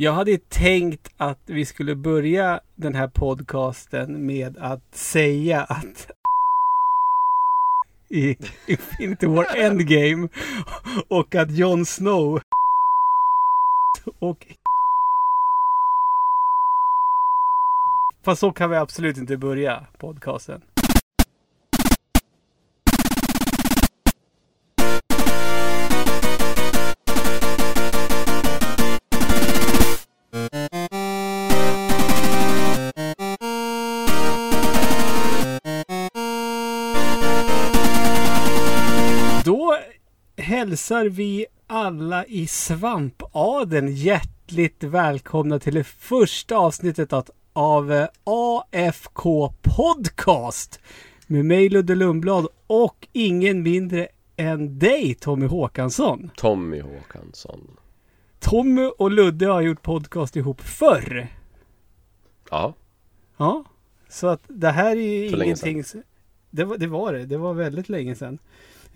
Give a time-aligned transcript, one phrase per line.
[0.00, 6.10] Jag hade tänkt att vi skulle börja den här podcasten med att säga att
[8.10, 8.36] i
[8.68, 10.28] Infinity War Endgame
[11.08, 12.40] och att Jon Snow
[14.18, 14.46] och
[18.24, 20.62] Fast så kan vi absolut inte börja podcasten.
[40.68, 49.52] Hälsar vi alla i Svampaden hjärtligt välkomna till det första avsnittet av- av eh, AFK
[49.62, 50.80] Podcast.
[51.26, 56.30] Med mig Ludde Lundblad och ingen mindre än dig Tommy Håkansson.
[56.36, 57.76] Tommy Håkansson.
[58.40, 61.28] Tommy och Ludde har gjort podcast ihop förr.
[62.50, 62.74] Ja,
[63.36, 63.64] Ja,
[64.08, 65.84] så att det här är ju ingenting...
[66.50, 67.26] Det var, det var det.
[67.26, 68.38] Det var väldigt länge sedan.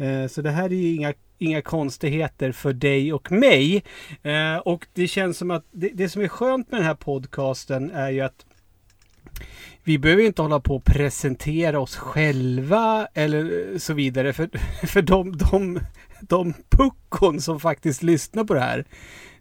[0.03, 3.85] Eh, så det här är ju inga, inga konstigheter för dig och mig.
[4.23, 7.91] Eh, och det känns som att det, det som är skönt med den här podcasten
[7.91, 8.47] är ju att
[9.85, 14.33] vi behöver inte hålla på och presentera oss själva eller så vidare.
[14.33, 14.51] För,
[14.87, 15.81] för de, de,
[16.21, 18.85] de puckon som faktiskt lyssnar på det här.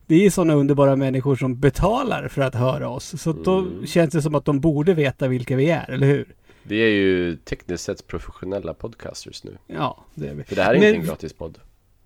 [0.07, 3.21] Det är sådana underbara människor som betalar för att höra oss.
[3.21, 3.85] Så då Mm.
[3.87, 6.25] känns det som att de borde veta vilka vi är, eller hur?
[6.63, 9.57] Vi är ju tekniskt sett professionella podcasters nu.
[9.67, 10.43] Ja, det är vi.
[10.43, 11.59] För det här är Men- inte en gratis podd.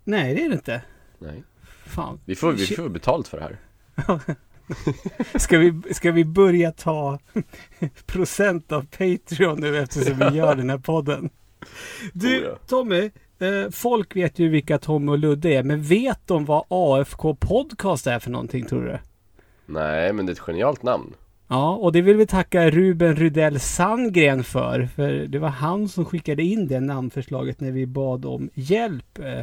[0.04, 0.82] Nej, det är det inte.
[1.20, 1.44] Nej.
[1.86, 2.20] Fan.
[2.26, 3.58] Vi får, vi får betalt för det här.
[5.40, 7.20] Ska vi, ska vi börja ta
[8.06, 11.30] procent av Patreon nu eftersom vi gör den här podden?
[12.14, 12.58] Du, Oh.
[12.68, 13.12] Tommy.
[13.40, 18.08] Eh, folk vet ju vilka Tommy och Ludde är, men vet de vad AFK Podcast
[18.08, 18.98] är för någonting, tror du?
[19.66, 21.14] Nej, men det är ett genialt namn.
[21.48, 24.86] Ja, och det vill vi tacka Ruben Rydell Sandgren för.
[24.96, 29.42] För det var han som skickade in det namnförslaget när vi bad om hjälp eh,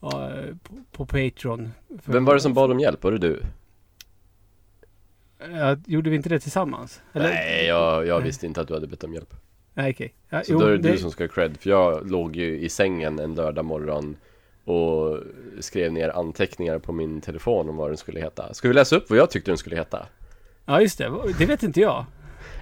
[0.00, 1.70] på, på Patreon.
[2.02, 3.04] För- Vem var det som bad om hjälp?
[3.04, 3.42] Var det du?
[5.52, 7.00] Ja, gjorde vi inte det tillsammans?
[7.12, 9.34] Nej, jag, jag visste inte att du hade bett om hjälp.
[9.74, 10.14] Nej, okej.
[10.28, 11.56] Ja, Så jo, då är det, det- du som ska ha cred.
[11.56, 14.16] För jag låg ju i sängen en lördag morgon
[14.64, 15.18] och
[15.60, 18.54] skrev ner anteckningar på min telefon om vad den skulle heta.
[18.54, 20.06] Ska vi läsa upp vad jag tyckte den skulle heta?
[20.70, 21.12] Ja, just det.
[21.38, 22.04] Det vet inte jag.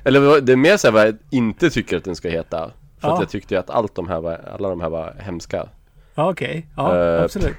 [0.04, 2.58] Eller det är mer såhär vad jag inte tycker att den ska heta.
[2.98, 3.20] För att Ja.
[3.20, 5.68] jag tyckte ju att allt de här var, alla de här var hemska.
[6.14, 6.66] Ja, okej.
[6.76, 7.56] Ja, Eh, absolut.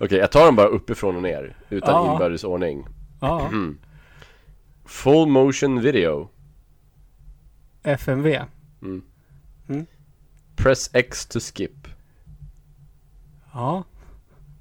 [0.00, 1.56] Okej, jag tar dem bara uppifrån och ner.
[1.70, 2.12] Utan Ja.
[2.12, 2.86] inbördes ordning.
[3.20, 3.78] Ja, Mm.
[4.84, 6.28] Full motion video.
[7.82, 8.40] FMV.
[10.56, 11.88] Press X to skip.
[13.52, 13.84] Ja,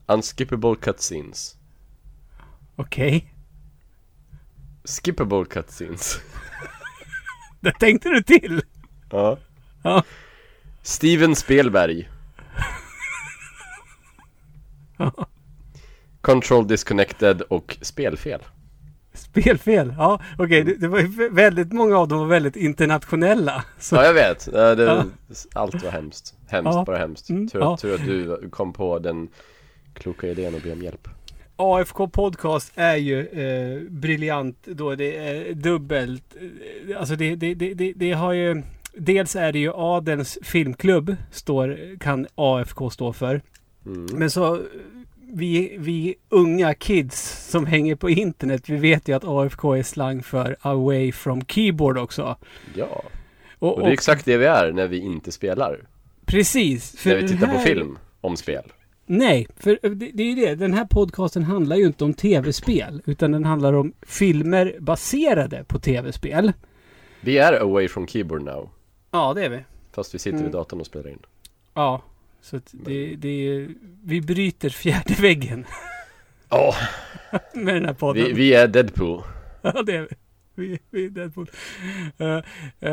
[0.06, 1.58] Unskippable cutscenes.
[2.75, 3.32] okej.
[4.85, 6.19] Skippable cutscenes.
[7.59, 8.61] Det tänkte du till.
[9.11, 9.38] ja.
[9.83, 10.03] Ja.
[10.81, 12.09] Steven Spielberg.
[16.21, 18.39] Control disconnected och spelfel.
[19.13, 19.94] Spelfel.
[19.97, 20.63] Ja, okej.
[20.63, 23.63] Det, det var väldigt många av dem var väldigt internationella.
[23.79, 24.50] Så, Ja, jag vet.
[24.53, 25.05] Ja, det, Ja.
[25.53, 26.33] Allt var hemskt.
[26.47, 26.83] Hemskt, Ja.
[26.85, 27.29] bara hemskt.
[27.29, 27.77] Mm, tur, ja.
[27.77, 29.27] tur att du kom på den
[29.94, 31.07] kloka idén att be om hjälp.
[31.56, 36.24] AFK Podcast är ju eh, briljant då det är dubbelt.
[36.90, 38.62] eh, Alltså det, det, det, det, har ju...
[38.97, 43.42] Dels är det ju Adens filmklubb står, kan AFK stå för.
[43.86, 44.06] Mm.
[44.13, 44.62] Men så
[45.34, 50.24] vi, vi unga kids som hänger på internet, vi vet ju att AFK är slang
[50.24, 52.38] för away from keyboard också.
[52.75, 53.03] Ja,
[53.59, 55.80] Och, och det är exakt det vi är när vi inte spelar.
[56.25, 56.97] precis.
[57.00, 58.63] för När vi tittar på här- film om spel.
[59.06, 60.56] Nej, för det, det är ju det.
[60.56, 63.02] Den här podcasten handlar ju inte om tv-spel.
[63.06, 66.53] Utan den handlar om filmer baserade på tv-spel.
[67.22, 68.69] Vi är away from keyboard now.
[69.12, 69.59] Ja, det är vi.
[69.92, 70.44] Fast vi sitter Mm.
[70.44, 71.19] vid datorn och spelar in.
[71.74, 72.02] Ja,
[72.42, 73.69] så att det, det är...
[74.03, 75.66] Vi bryter fjärde väggen
[76.50, 76.75] Åh,
[77.53, 78.24] med den här podden.
[78.25, 79.22] vi, vi är Deadpool.
[79.62, 80.16] Ja, det är vi.
[80.56, 81.50] Vi, vi är Deadpool.
[82.18, 82.38] Eh,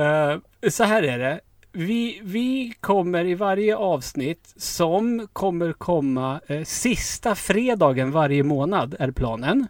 [0.01, 0.39] eh,
[0.71, 1.41] så här är det.
[1.73, 9.11] Vi, vi kommer i varje avsnitt som kommer komma eh, sista fredagen varje månad är
[9.11, 9.67] planen.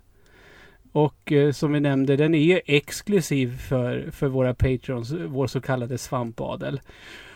[0.93, 5.61] Och eh, som vi nämnde, den är ju exklusiv för, för våra patrons, vår så
[5.61, 6.81] kallade svampadel.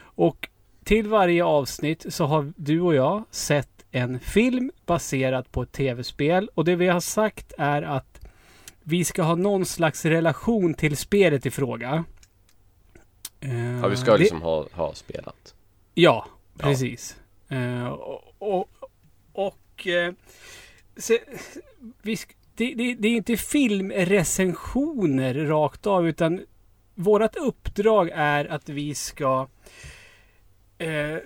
[0.01, 0.49] Och
[0.85, 6.51] till varje avsnitt så har du och jag sett en film baserad på ett tv-spel.
[6.55, 8.27] Och det vi har sagt är att
[8.83, 12.05] vi ska ha någon slags relation till spelet i fråga.
[13.45, 15.55] Eh, Ja, vi ska det- liksom ha, ha spelat.
[15.95, 16.27] Ja,
[16.59, 17.17] precis.
[17.49, 18.69] Eh, och och,
[19.33, 20.13] och eh,
[20.97, 21.19] se,
[22.03, 22.17] vi,
[22.55, 26.41] det, det, det är inte filmrecensioner rakt av utan
[26.95, 29.49] vårt uppdrag är att vi ska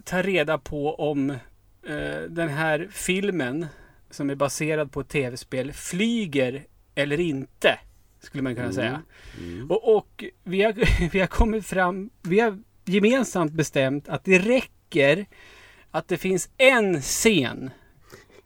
[0.04, 1.36] ta reda på om
[2.28, 3.66] den här filmen
[4.10, 6.64] som är baserad på ett tv-spel flyger
[6.94, 7.78] eller inte.
[8.20, 8.74] Skulle man kunna Mm.
[8.74, 9.02] säga.
[9.40, 9.70] Mm.
[9.70, 10.74] Och, och vi, har,
[11.12, 15.26] vi har kommit fram, vi har gemensamt bestämt att det räcker
[15.90, 17.70] att det finns en scen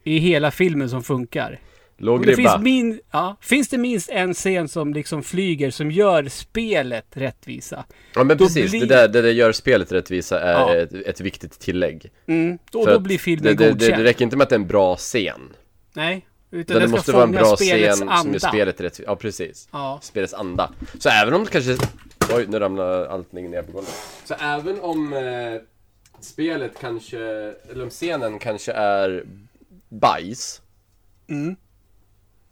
[0.05, 1.61] i hela filmen som funkar.
[1.99, 2.51] Låg det ribba.
[2.53, 7.85] finns, min, ja, finns det minst en scen som liksom flyger, som gör spelet rättvisa.
[8.15, 10.75] Ja men då precis, blir- det där det där gör spelet rättvisa är Ja.
[10.77, 12.11] ett, ett viktigt tillägg.
[12.27, 13.97] Mm, då att blir filmen det, det, det, godkänd.
[14.03, 15.41] det räcker inte med att det är en bra scen.
[15.95, 18.17] Nej, utan det ska måste vara en bra scen anda.
[18.17, 19.11] som gör spelet rättvisa.
[19.11, 19.69] Ja precis.
[19.73, 20.73] Ja, Spelets anda.
[20.99, 21.77] Så även om det kanske...
[22.35, 23.95] Oj, nu ramlar allting ner på golvet.
[24.25, 25.61] Så även om eh,
[26.21, 27.19] spelet kanske,
[27.71, 29.25] eller om scenen kanske är
[29.89, 30.63] bajs,
[31.29, 31.57] mm,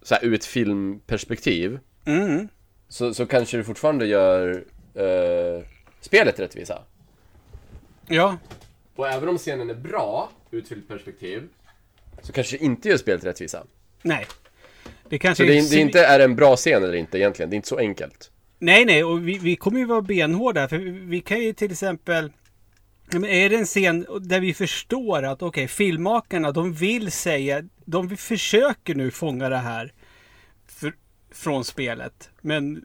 [0.02, 2.49] så här, ur ett filmperspektiv, mm,
[2.88, 4.64] så, så kanske det fortfarande gör
[4.94, 5.64] eh,
[6.00, 6.82] spelet rättvisa.
[8.08, 8.37] ja,
[8.97, 11.49] Och även om scenen är bra ur ett filmperspektiv,
[12.23, 13.67] så kanske det inte gör spelet rättvisa.
[14.02, 14.26] Nej.
[15.08, 17.50] Det kanske Så det, är- det är inte är en bra scen eller inte egentligen,
[17.50, 18.31] det är inte så enkelt.
[18.58, 20.69] Nej, nej, och vi, vi kommer ju vara benhårda.
[20.69, 22.32] För vi, kan ju till exempel...
[23.12, 28.94] Är det en scen där vi förstår att okej, filmmakarna de vill säga, de försöker
[28.94, 29.93] nu fånga det här
[30.69, 30.93] för,
[31.32, 32.31] från spelet.
[32.41, 32.85] Men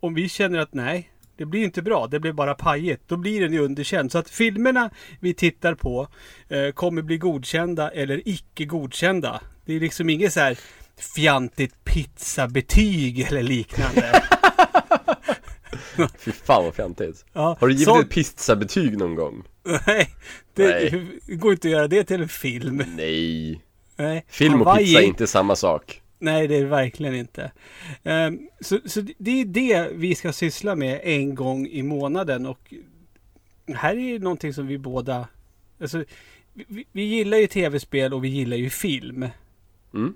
[0.00, 3.02] om vi känner att nej, det blir inte bra, det blir bara pajigt.
[3.06, 4.12] Då blir den ju underkänd.
[4.12, 4.90] Så att filmerna
[5.20, 6.08] vi tittar på
[6.48, 9.40] eh, kommer bli godkända eller icke godkända.
[9.70, 10.58] Det är liksom inget så här
[11.14, 14.22] fjantigt pizzabetyg eller liknande.
[16.18, 17.24] Fy fan vad fjantigt.
[17.32, 19.42] Ja, Har du givit sånt- ett pizzabetyg någon gång?
[19.86, 20.10] Nej,
[20.54, 21.06] det Nej.
[21.36, 22.82] går inte att göra det till en film.
[22.96, 23.60] Nej.
[23.96, 24.24] Nej.
[24.28, 26.02] Film och Hawaii- pizza är inte samma sak.
[26.18, 27.52] Nej, det är det verkligen inte.
[28.04, 32.74] Ehm, så, så det är det vi ska syssla med en gång i månaden och
[33.74, 35.28] här är ju någonting som vi båda...
[35.80, 36.04] Alltså,
[36.54, 39.26] vi, vi gillar ju tv-spel och vi gillar ju film.
[39.94, 40.14] Mm.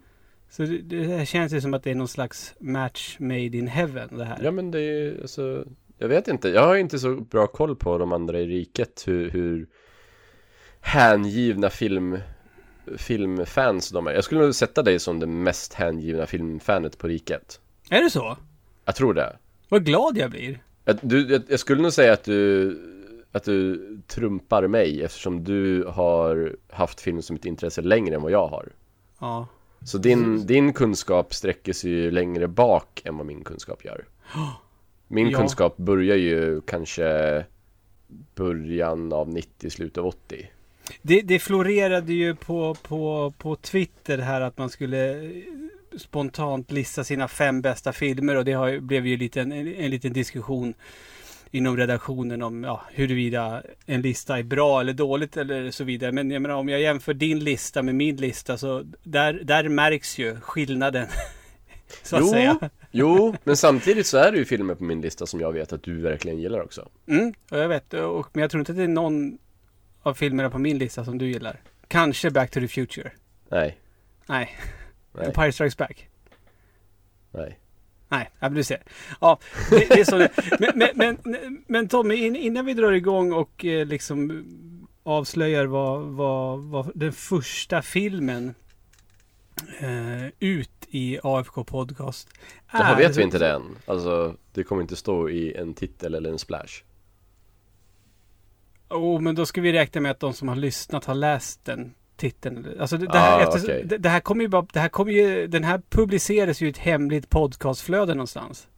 [0.50, 4.08] Så det, det känns ju som att det är någon slags match made in heaven
[4.18, 4.40] det här.
[4.42, 5.64] Ja men det är alltså,
[5.98, 9.30] jag vet inte, jag har inte så bra koll på de andra i riket hur,
[9.30, 9.66] hur
[10.80, 12.18] hängivna film,
[12.96, 14.12] filmfans de är.
[14.12, 17.60] Jag skulle nog sätta dig som det mest hängivna filmfanet på riket.
[17.90, 18.36] Är det så?
[18.84, 19.36] Jag tror det.
[19.68, 20.62] Vad glad jag blir.
[20.84, 22.78] Jag, du, jag, jag skulle nog säga att du,
[23.32, 28.32] att du trumpar mig eftersom du har haft film som ett intresse längre än vad
[28.32, 28.68] jag har.
[29.20, 29.46] Ja.
[29.84, 34.04] Så din, din kunskap sträcker sig ju längre bak än vad min kunskap gör.
[35.08, 35.38] Min Ja.
[35.38, 37.44] kunskap börjar ju kanske
[38.34, 40.50] början av 90, slutet av 80.
[41.02, 45.30] Det, det florerade ju på, på, på Twitter här att man skulle eh,
[45.98, 50.12] spontant lista sina fem bästa filmer och det har, blev ju lite en, en liten
[50.12, 50.74] diskussion
[51.54, 56.12] inom redaktionen om ja, huruvida en lista är bra eller dåligt eller så vidare.
[56.12, 60.18] Men jag menar om jag jämför din lista med min lista så där, där märks
[60.18, 61.06] ju skillnaden.
[62.02, 62.28] så att Jo.
[62.28, 62.70] säga.
[62.90, 65.82] Jo, men samtidigt så är det ju filmer på min lista som jag vet att
[65.82, 66.88] du verkligen gillar också.
[67.08, 67.94] Mm, och jag vet.
[67.94, 69.38] Och, men jag tror inte att det är någon
[70.02, 71.60] av filmerna på min lista som du gillar.
[71.88, 73.10] Kanske Back to the Future.
[73.48, 73.78] Nej,
[74.26, 74.58] Nej.
[75.12, 76.08] nej, Empire Strikes Back.
[77.30, 77.58] nej.
[78.40, 78.82] Nej, du ser.
[79.20, 79.38] Ja,
[79.70, 80.30] det, det är så det
[80.60, 84.44] men, men, men, men Tommy, in, innan vi drar igång och eh, liksom
[85.02, 88.54] avslöjar vad, vad, vad den första filmen
[89.80, 92.28] eh, ut i AFK Podcast
[92.72, 93.62] Det här vet är- vi inte det än.
[93.86, 96.82] Alltså, det kommer inte stå i en titel eller en splash.
[98.88, 101.94] Oh, men då ska vi räkna med att de som har lyssnat har läst den
[102.16, 102.66] titeln.
[102.80, 103.82] Alltså det, det, här, Ah, eftersom- okej.
[103.86, 106.70] det, det här kommer ju bara, det här kommer ju, den här publiceras ju i
[106.70, 108.68] ett hemligt podcastflöde någonstans.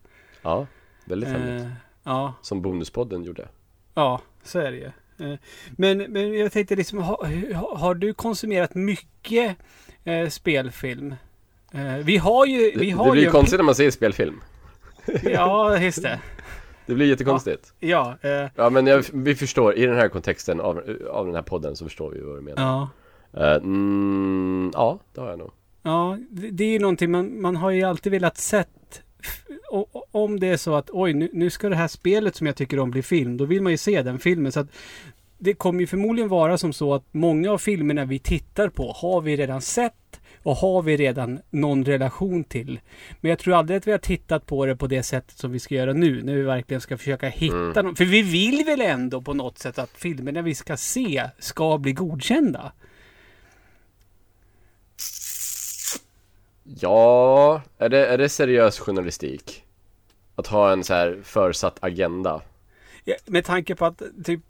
[0.43, 0.67] Ja,
[1.05, 1.63] väldigt hemligt.
[1.63, 1.69] Eh,
[2.05, 3.49] ja, Som Bonuspodden gjorde.
[3.95, 4.91] Ja, så är det ju.
[5.33, 5.39] Eh,
[5.71, 9.57] Men, men jag tänkte liksom, har, har- har du konsumerat mycket
[10.05, 11.15] eh, spelfilm?
[11.73, 12.71] Eh, vi har ju...
[12.71, 14.41] Det, Vi det har blir ju konstigt när man säger spelfilm.
[15.23, 16.21] Ja, just det.
[16.87, 17.73] Det blir jättekonstigt.
[17.81, 21.43] Ja, eh, Ja men jag, vi förstår, i den här kontexten av, av den här
[21.43, 22.63] podden så förstår vi vad du menar.
[22.63, 22.89] ja.
[23.33, 25.51] Eh, mm, ja, det har jag nog.
[25.83, 29.03] Ja, det, det är ju någonting man, man har ju alltid velat sett.
[30.11, 32.79] Om det är så att oj, nu, nu ska det här spelet som jag tycker
[32.79, 34.53] om bli film, då vill man ju se den filmen.
[34.53, 34.69] Så att
[35.39, 39.21] det kommer ju förmodligen vara som så att många av filmerna vi tittar på har
[39.21, 42.81] vi redan sett och har vi redan någon relation till.
[43.21, 45.59] Men jag tror aldrig att vi har tittat på det på det sättet som vi
[45.59, 47.85] ska göra nu, när vi verkligen ska försöka hitta Mm.
[47.85, 47.97] någon.
[47.97, 51.93] För vi vill väl ändå på något sätt att filmerna vi ska se ska bli
[51.93, 52.73] godkända.
[56.81, 59.63] Ja, är det, är det seriös journalistik?
[60.35, 62.41] Att ha en så här försatt agenda?
[63.05, 64.41] Ja, med tanke på att typ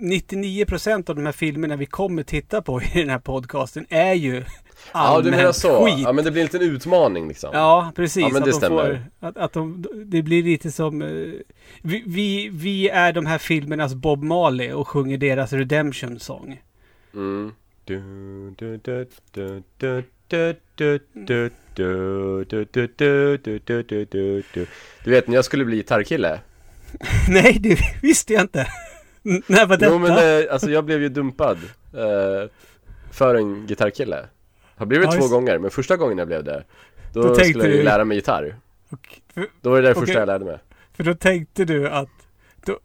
[0.00, 4.44] 99% av de här filmerna vi kommer titta på i den här podcasten är ju
[4.92, 5.84] Ja, du menar allmänt så?
[5.86, 5.98] skit.
[5.98, 7.50] Ja, men det blir en liten utmaning liksom.
[7.52, 8.22] Ja, precis.
[8.22, 9.10] Ja, men att det de stämmer.
[9.20, 11.02] Får, att, att de, det blir lite som...
[11.02, 11.08] eh,
[11.82, 16.62] Vi, vi, vi är de här filmernas Bob Marley och sjunger deras Redemption Song.
[17.14, 17.52] Mm.
[17.84, 18.00] Du,
[18.58, 18.80] du,
[19.76, 20.04] du,
[25.04, 26.40] du vet när jag skulle bli gitarrkille?
[27.28, 28.66] Nej, det visste jag inte.
[29.46, 29.92] När var detta?
[29.92, 31.58] Jo men eh, alltså jag blev ju dumpad
[31.94, 32.50] eh,
[33.12, 34.26] för en gitarrkille.
[34.76, 36.64] Har blivit två gånger, men första gången jag blev det,
[37.12, 38.56] då, då skulle jag ju lära mig gitarr.
[39.60, 40.58] Då var det det första jag lärde mig.
[40.92, 42.08] För då tänkte du att
[42.64, 42.78] då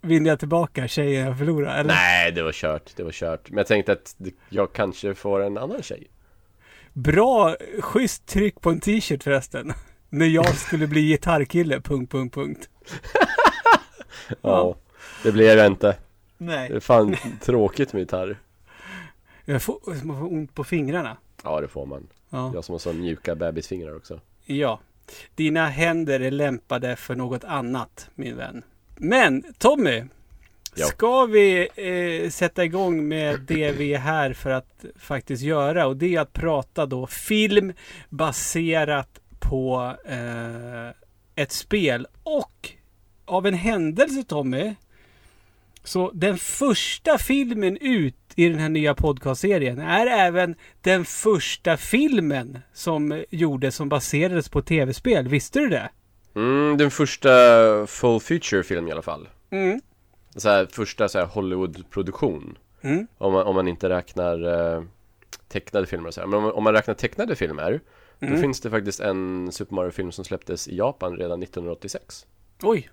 [0.00, 1.94] vinner jag tillbaka tjejen jag förlorade, eller?
[1.94, 3.50] Nej, det var kört, det var kört.
[3.50, 4.16] Men jag tänkte att
[4.48, 6.06] jag kanske får en annan tjej.
[6.92, 9.72] Bra, schysst tryck på en t-shirt förresten.
[10.08, 12.68] När jag skulle bli gitarrkille, punkt, punkt, punkt.
[14.42, 14.76] Ja,
[15.22, 15.96] det blev jag inte Det
[16.44, 16.72] Nej.
[16.72, 18.38] är fan tråkigt med gitarr
[19.44, 21.16] Jag får, jag får ont på fingrarna.
[21.44, 22.50] Ja, det får man Ja.
[22.54, 24.80] Jag som har så mjuka bebisfingrar också ja.
[25.34, 28.62] Dina händer är lämpade för något annat, min vän.
[28.96, 30.04] Men Tommy,
[30.74, 30.86] Ja.
[30.86, 35.96] ska vi eh, sätta igång med det vi är här för att faktiskt göra och
[35.96, 37.72] det är att prata då film
[38.08, 42.70] baserat på eh, ett spel och
[43.24, 44.74] av en händelse Tommy
[45.84, 52.58] så den första filmen ut i den här nya podcastserien är även den första filmen
[52.72, 55.28] som gjordes som baserades på tv-spel.
[55.28, 55.90] Visste du det?
[56.36, 57.30] Mm, den första
[57.86, 59.80] full feature film i alla fall Mm.
[60.36, 63.06] Så här, Första så här Hollywood-produktion Mm.
[63.18, 64.42] Om man, om man inte räknar
[64.76, 64.82] eh,
[65.48, 66.26] tecknade filmer och så här.
[66.28, 67.80] Men om, man- om man räknar tecknade filmer
[68.18, 68.40] Då Mm.
[68.40, 72.26] finns det faktiskt en Super Mario-film som släpptes i Japan redan 1986
[72.62, 72.90] Oj.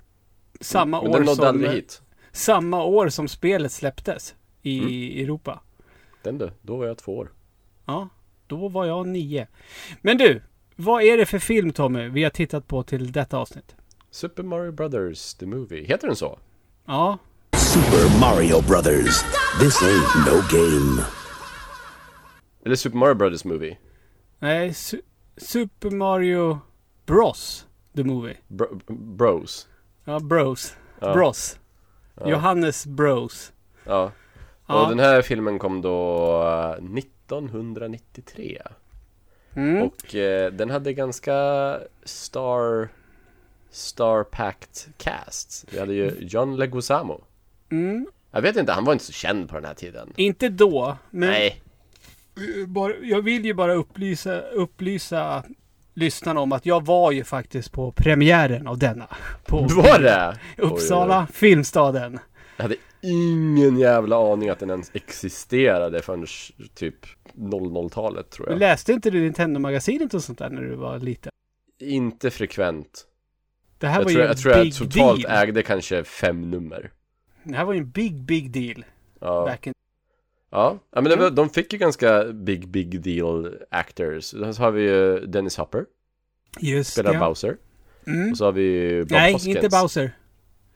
[0.61, 1.81] Samma Men år som...
[2.31, 5.23] Samma år som spelet släpptes i Mm.
[5.25, 5.59] Europa.
[6.23, 7.31] Den du, då var jag två år
[7.85, 8.09] Ja,
[8.47, 9.47] då var jag nio.
[10.01, 10.41] Men du,
[10.75, 13.75] vad är det för film Tommy vi har tittat på till detta avsnitt?
[14.11, 16.39] Super Mario Brothers, the movie, heter den så?
[16.85, 17.17] Ja,
[17.73, 19.23] Super Mario Brothers.
[19.59, 21.03] This ain't no game.
[22.65, 23.77] Eller Super Mario Brothers movie?
[24.39, 25.01] nej, Su-
[25.37, 26.59] Super Mario
[27.05, 27.65] Bros.
[27.95, 28.37] The Movie.
[28.47, 29.67] Bro, bros
[30.05, 30.75] Ja, Bros.
[31.01, 31.13] Ja.
[31.13, 31.59] Bros.
[32.15, 32.29] Ja.
[32.29, 33.51] Johannes Bros.
[33.83, 34.11] Ja,
[34.67, 34.83] Ja.
[34.83, 38.61] och den här filmen kom då eh, 1993
[39.55, 39.81] Mm.
[39.83, 41.33] Och eh, den hade ganska
[42.03, 42.89] star
[43.71, 47.21] Star-packed cast Vi hade ju John Leguizamo
[47.71, 48.07] Mm.
[48.31, 51.29] Jag vet inte, han var inte så känd på den här tiden Inte då, men
[51.29, 51.61] Nej,
[52.37, 55.43] eh, jag vill ju bara upplysa, upplysa
[55.93, 59.07] lyssnarna om att jag var ju faktiskt på premiären av denna.
[59.45, 60.39] På var det?
[60.57, 62.19] Uppsala, Filmstaden.
[62.57, 66.25] Jag hade ingen jävla aning att den ens existerade förrän
[66.75, 66.95] typ
[67.33, 71.31] 00-talet tror jag Läste inte du Nintendo-magasinet och sånt där när du var liten?
[71.79, 73.05] Inte frekvent
[73.77, 75.43] Det här Jag var tror ju jag, en tror jag totalt deal.
[75.43, 76.91] ägde kanske fem nummer
[77.51, 78.85] Det här var ju en big, big deal.
[79.19, 79.73] Ja, Back in...
[80.49, 80.79] ja.
[80.91, 85.25] ja men var, de fick ju ganska big, big deal actors så har vi ju
[85.25, 85.85] Dennis Hopper,
[86.59, 87.19] Just spelar det.
[87.19, 87.57] Bowser
[88.07, 88.31] Mm.
[88.31, 90.17] Och så har vi ju Bob Nej, Hoskins inte Bowser.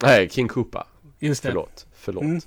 [0.03, 0.87] Nej, King Koopa
[1.19, 1.49] Just det.
[1.49, 2.41] Förlåt, förlåt Mm.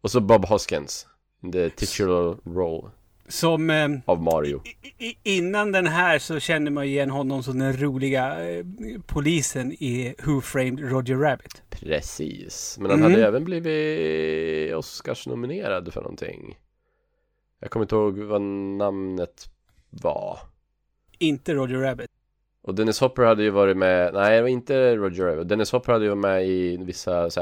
[0.00, 1.06] Och så Bob Hoskins
[1.52, 2.90] The titular role
[3.28, 3.70] Som...
[3.70, 7.76] Eh, av Mario i- i- innan den här så kände man igen honom som den
[7.82, 8.64] roliga eh,
[9.06, 11.62] polisen i Who Framed Roger Rabbit.
[11.70, 13.12] Precis, men han Mm.
[13.12, 16.58] hade även blivit Oscars-nominerad för någonting
[17.60, 19.50] Jag kommer inte ihåg vad namnet
[19.90, 20.38] var
[21.18, 22.10] Inte Roger Rabbit.
[22.62, 25.92] Och Dennis Hopper hade ju varit med, nej det var inte Roger Rabbit Dennis Hopper
[25.92, 27.40] hade ju varit med i vissa så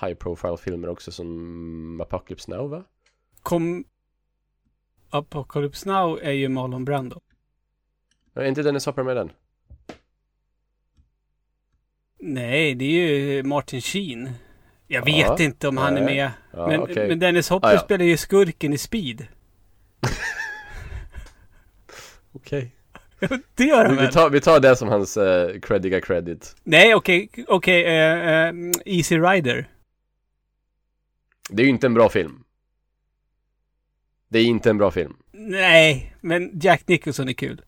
[0.00, 2.84] high profile filmer också som Apocalypse Now va?
[3.42, 3.84] Kom...
[5.14, 7.20] Apocalypse Now är ju Marlon Brando.
[8.34, 9.30] Är inte Dennis Hopper med den?
[12.20, 14.30] Nej, det är ju Martin Sheen.
[14.86, 16.30] Jag vet Ja, inte om han är med.
[16.52, 17.08] Ja, men, okej.
[17.08, 17.78] men Dennis Hopper Ah, ja.
[17.78, 19.26] spelar ju skurken i Speed.
[22.32, 22.74] Okej
[23.54, 24.12] Det gör han vi, vi, väl?
[24.12, 27.84] tar, vi tar det som hans uh, creddiga credit Nej, okej, okej.
[27.84, 28.54] eh, eh,
[28.84, 29.68] Easy Rider.
[31.50, 32.44] Det är ju inte en bra film
[34.34, 37.62] Det är inte en bra film Nej, men Jack Nicholson är kul.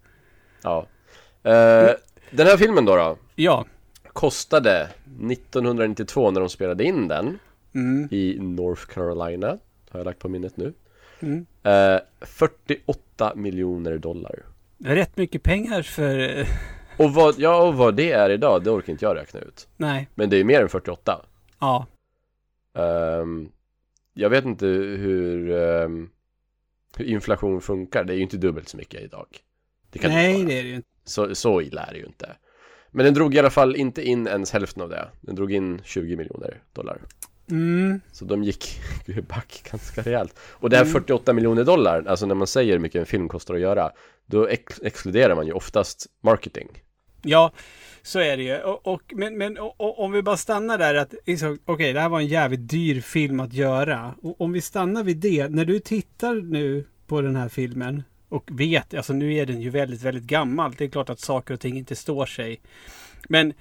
[0.63, 0.87] Ja
[1.43, 1.91] Eh,
[2.31, 3.67] Den här filmen då då Ja.
[4.13, 4.89] Kostade
[5.31, 7.39] 1992 när de spelade in den
[7.75, 9.47] Mm, I North Carolina
[9.91, 10.73] Har jag lagt på minnet nu
[11.21, 11.47] mm.
[11.63, 14.35] Eh, 48 miljoner dollar
[14.85, 16.39] rätt mycket pengar för...
[16.39, 16.47] eh,
[16.99, 19.69] Och vad, ja, och vad det är idag, det orkar inte jag räkna ut.
[19.77, 20.09] Nej.
[20.15, 21.21] Men det är mer än 48.
[21.61, 21.87] Ja.
[22.79, 23.49] Ehm,
[24.15, 26.11] jag vet inte hur, ehm,
[26.97, 28.05] hur inflation funkar.
[28.05, 29.27] Det är ju inte dubbelt så mycket idag.
[29.91, 30.89] Det Nej, det är det ju inte.
[31.05, 32.37] Så, så illa är det ju inte.
[32.91, 35.09] Men den drog i alla fall inte in ens hälften av det.
[35.21, 37.01] Den drog in 20 miljoner dollar.
[37.51, 38.01] Mm.
[38.13, 38.81] Så de gick
[39.29, 40.39] back ganska rejält.
[40.41, 43.55] Och det här 48 miljoner dollar, alltså när man säger hur mycket en film kostar
[43.55, 43.91] att göra,
[44.27, 46.69] då ex- exkluderar man ju oftast marketing.
[47.23, 47.53] Ja,
[48.07, 48.59] så är det ju.
[48.59, 52.01] Och, och, men men och, och, om vi bara stannar där att liksom, okej, det
[52.01, 54.15] här var en jävligt dyr film att göra.
[54.23, 58.51] Och om vi stannar vid det, när du tittar nu på den här filmen och
[58.53, 60.75] vet, alltså nu är den ju väldigt, väldigt gammal.
[60.79, 62.61] Det är klart att saker och ting inte står sig.
[63.29, 63.53] Men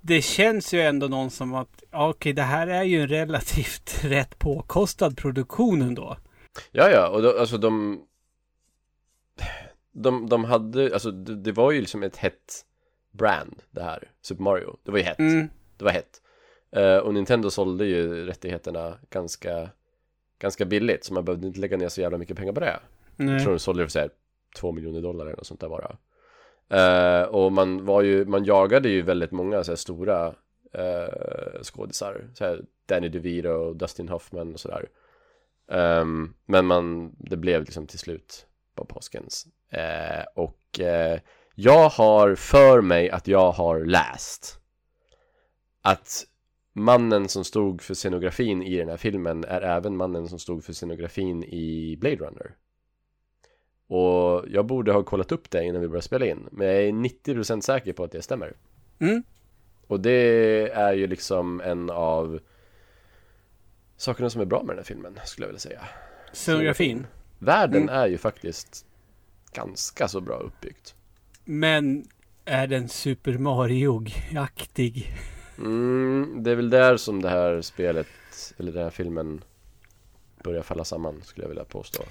[0.00, 3.98] det känns ju ändå någon som att, ja, okej, det här är ju en relativt
[4.04, 6.16] rätt påkostad produktion ändå.
[6.72, 8.02] Ja, ja, och då, alltså de...
[9.94, 12.64] De, de hade, alltså det, det var ju liksom ett hett
[13.12, 14.76] brand det här, Super Mario.
[14.84, 15.18] Det var ju hett.
[15.18, 15.48] Mm.
[15.76, 16.22] Det var hett.
[16.70, 19.70] Eh, och Nintendo sålde ju rättigheterna ganska,
[20.38, 22.80] ganska billigt, så man behövde inte lägga ner så jävla mycket pengar på det.
[23.16, 23.40] Jag Nej.
[23.40, 24.10] tror de sålde för så här
[24.56, 25.96] 2 miljoner dollar eller något sånt där bara.
[26.68, 30.34] Eh, och man var ju, man jagade ju väldigt många så här stora
[30.78, 32.24] uh, skådisar.
[32.34, 34.88] Så Danny DeVito och Dustin Hoffman och sådär.
[35.72, 39.46] Ehm, men man, det blev liksom till slut Bob Hoskins.
[39.70, 40.80] Eh, och
[41.54, 44.58] jag har för mig att jag har läst
[45.82, 46.26] att
[46.72, 50.72] mannen som stod för scenografin i den här filmen är även mannen som stod för
[50.72, 52.54] scenografin i Blade Runner.
[53.86, 56.92] Och jag borde ha kollat upp det innan vi började spela in, men jag är
[56.92, 58.52] 90% säker på att det stämmer.
[58.98, 59.22] Mm.
[59.86, 62.40] Och det är ju liksom en av
[63.96, 65.80] sakerna som är bra med den här filmen, skulle jag vilja säga.
[66.32, 67.06] Scenografin.
[67.38, 67.94] Världen Mm.
[67.94, 68.86] är ju faktiskt
[69.52, 70.94] ganska så bra uppbyggt.
[71.44, 72.08] Men
[72.44, 75.14] är den Super Mario-aktig?
[75.58, 78.06] Mm, det är väl där som det här spelet,
[78.58, 79.44] eller den här filmen
[80.44, 82.02] börjar falla samman, skulle jag vilja påstå.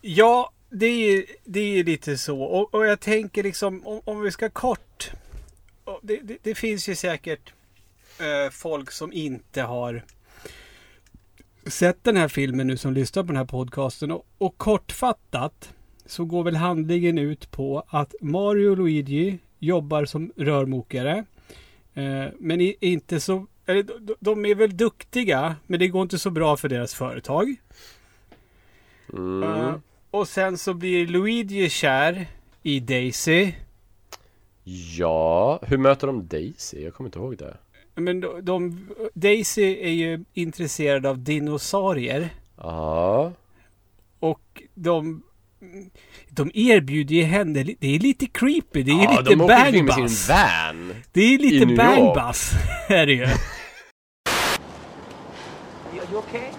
[0.00, 2.42] Ja, det är, det är lite så.
[2.42, 5.10] Och, och jag tänker liksom, om, om vi ska kort.
[6.02, 7.52] Det, det, det finns ju säkert
[8.20, 10.04] eh, folk som inte har
[11.66, 14.10] sett den här filmen nu som lyssnar på den här podcasten.
[14.10, 15.72] Och, och kortfattat
[16.06, 21.24] så går väl handlingen ut på att Mario och Luigi jobbar som rörmokare.
[21.94, 23.46] Eh, men i, inte så...
[23.66, 27.56] Eller, de, de är väl duktiga, men det går inte så bra för deras företag.
[29.12, 29.42] Mm.
[29.42, 29.74] Uh,
[30.10, 32.26] och sen så blir Luigi kär
[32.62, 33.52] i Daisy.
[34.98, 36.82] Ja, hur möter de Daisy?
[36.82, 37.56] Jag kommer inte ihåg det.
[37.94, 42.28] Men de, de, Daisy är ju intresserad av dinosaurier.
[42.56, 43.32] Ja,
[44.18, 45.22] Och de,
[46.30, 49.94] de erbjuder ju henne, det är lite creepy, det är ja lite de omkring med
[49.94, 50.94] sin van.
[51.12, 51.78] Det är lite New York.
[51.78, 52.52] bang-bus,
[52.88, 53.22] är det ju.
[55.94, 56.50] You, you okay?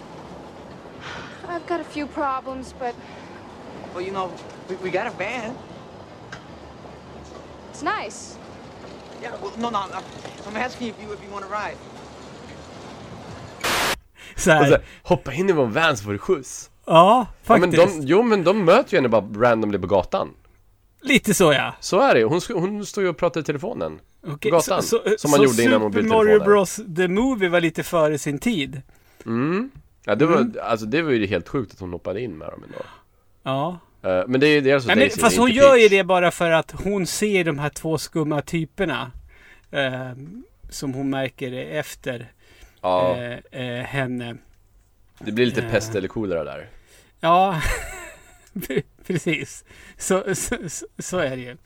[1.48, 2.96] I've got a few problems, but
[3.94, 4.32] Well, you know,
[4.70, 5.56] we, we got a van.
[7.72, 8.38] it's nice.
[9.22, 9.80] Yeah, well, no, no,
[10.48, 11.78] I'm, asking if you if you want to ride.
[14.36, 14.82] Så Och så, här.
[15.04, 16.70] hoppa in i vår van så får du skjuts.
[16.88, 18.02] Ja, Ja, men faktiskt.
[18.02, 20.30] de, jo men de möter ju henne bara randomly på gatan.
[21.02, 21.74] Lite så ja.
[21.80, 24.00] Så är det hon, hon står ju och pratar i telefonen.
[24.28, 26.24] Okej, gatan, så, så, som man så gjorde innan Super mobiltelefoner.
[26.24, 28.82] Mario Bros The Movie var lite före sin tid.
[29.26, 29.72] Mm.
[30.06, 30.54] Ja det var, Mm.
[30.64, 32.78] alltså det var ju helt sjukt att hon hoppade in med dem ändå.
[33.44, 33.80] Ja.
[34.10, 36.04] Eh, men det är det är alltså Nej, men, Daisy, fast hon gör ju det
[36.04, 39.12] bara för att hon ser de här två skumma typerna.
[39.72, 40.12] Eh,
[40.70, 42.32] som hon märker efter
[42.82, 43.16] Ja,
[43.52, 44.36] eh, henne.
[45.20, 46.68] det blir lite pest eller kolera där.
[47.20, 47.62] Ja,
[49.08, 49.66] precis.
[49.98, 50.56] Så, så,
[51.00, 51.58] så, är det ju.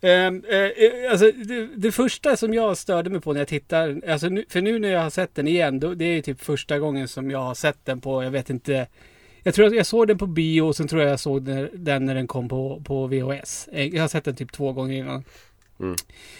[0.00, 4.28] Ehm, eh, alltså, det, det första som jag störde mig på när jag tittar, alltså
[4.28, 7.08] nu, för nu när jag har sett den igen, då, det är typ första gången
[7.08, 8.86] som jag har sett den på, jag vet inte,
[9.42, 11.68] jag tror att jag såg den på bio och sen tror jag jag såg den,
[11.72, 13.68] den när den kom på, på VHS.
[13.72, 15.24] Eh, Jag har sett den typ två gånger innan.
[15.80, 15.96] Mm.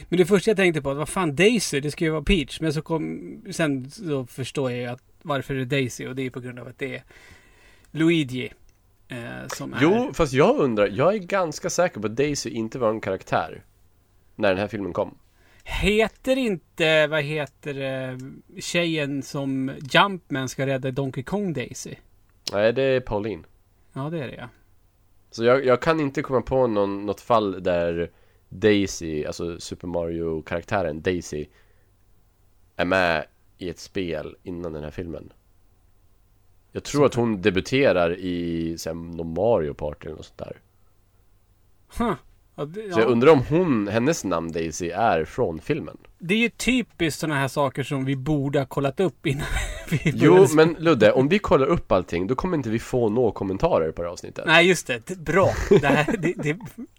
[0.08, 2.60] Men det första jag tänkte på, vad fan Daisy, det ska ju vara Peach.
[2.60, 6.26] Men så kom, sen så förstår jag ju att varför det är Daisy och det
[6.26, 7.02] är på grund av att det är
[7.90, 8.52] Luigi.
[9.08, 9.78] Eh, som är...
[9.82, 13.64] Jo, fast jag undrar, jag är ganska säker på att Daisy inte var en karaktär.
[14.34, 15.18] När den här filmen kom.
[15.64, 18.18] Heter inte, vad heter det,
[18.60, 21.94] tjejen som Jumpman ska rädda Donkey Kong Daisy?
[22.52, 23.46] Nej, det är Pauline.
[23.92, 24.48] Ja, det är det ja.
[25.30, 28.10] Så jag, jag kan inte komma på någon, något fall där
[28.48, 31.46] Daisy, alltså Super Mario-karaktären Daisy
[32.76, 33.26] är med
[33.58, 35.32] i ett spel innan den här filmen.
[36.72, 40.56] Jag tror att hon debuterar i någon Mario Party eller något sånt där.
[41.98, 42.14] Huh.
[42.56, 43.04] Ja, det, Så jag ja.
[43.12, 45.96] undrar om hon, hennes namn Daisy är från filmen.
[46.18, 49.46] det är ju typiskt sådana här saker som vi borde ha kollat upp innan
[49.90, 53.32] vi Jo, men Ludde, om vi kollar upp allting, då kommer inte vi få några
[53.32, 54.44] kommentarer på det här avsnittet.
[54.46, 55.06] Nej, just det.
[55.06, 55.50] Det- Bra.
[55.80, 56.32] Det, här, det,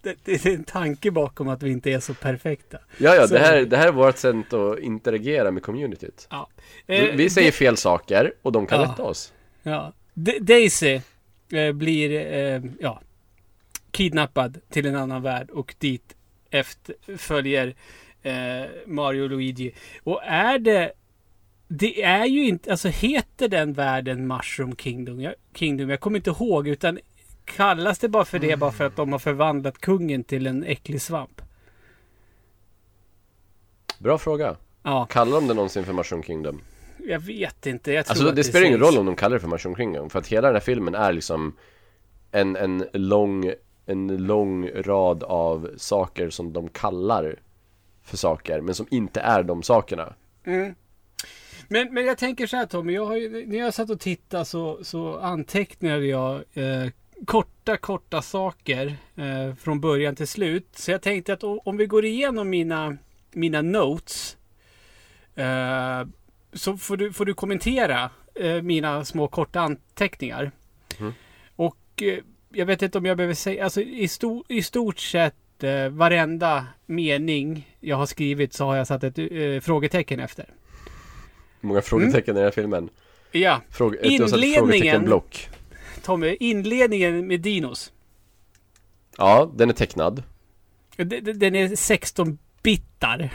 [0.02, 2.78] det, det, är en tanke bakom att vi inte är så perfekta.
[2.98, 6.26] Ja, ja, Så- det här, det här är vårt sätt att interagera med communityt.
[6.30, 6.48] Ja.
[6.86, 8.86] Vi, Eh, vi säger det- fel saker och de kan Ja.
[8.86, 9.32] rätta oss.
[9.62, 9.92] Ja.
[10.14, 11.00] D- Daisy
[11.52, 13.00] eh, blir eh, ja,
[13.90, 16.16] kidnappad till en annan värld och dit
[16.50, 17.74] efter, följer
[18.22, 19.72] eh, Mario och Luigi.
[20.02, 20.92] Och är det...
[21.68, 22.70] Det är ju inte...
[22.70, 25.20] Alltså heter den världen Mushroom Kingdom?
[25.20, 25.90] Jag, Kingdom?
[25.90, 26.98] Jag kommer inte ihåg utan
[27.44, 31.02] kallas det bara för det bara för att de har förvandlat kungen till en äcklig
[31.02, 31.42] svamp?
[33.98, 34.56] Bra fråga.
[34.82, 36.60] Ja, Kallar de det någonsin för Mushroom Kingdom?
[37.06, 37.92] Jag vet inte.
[37.92, 40.10] Jag tror Alltså att det spelar ingen roll om de kallar det för Mushroom Kingdom
[40.10, 41.56] För att hela den här filmen är liksom
[42.30, 43.52] En, en lång
[43.86, 47.36] En lång rad av saker som de kallar
[48.02, 50.14] För saker men som inte är de sakerna
[51.68, 54.44] Men, men jag tänker så här Tommy, jag har ju, när jag satt och tittade
[54.44, 56.90] så, så antecknade jag eh,
[57.24, 60.68] korta, korta saker eh, från början till slut.
[60.72, 62.96] Så jag tänkte att om vi går igenom mina,
[63.32, 64.36] mina notes
[65.34, 66.06] eh,
[66.52, 70.50] så får du, får du kommentera eh, mina små korta anteckningar.
[71.56, 72.18] Och eh,
[72.52, 76.66] jag vet inte om jag behöver säga, alltså i, sto, i stort sett eh, varenda
[76.86, 80.44] mening jag har skrivit så har jag satt ett eh, frågetecken efter.
[81.60, 82.88] Hur många frågetecken i den här filmen?
[83.32, 84.10] Ja, Fråge, Mm.
[84.72, 85.04] Inledningen-
[86.02, 87.92] Tommy, inledningen med dinos.
[89.18, 90.22] Ja, den är tecknad
[90.96, 93.30] D- d- Den är 16 bitar.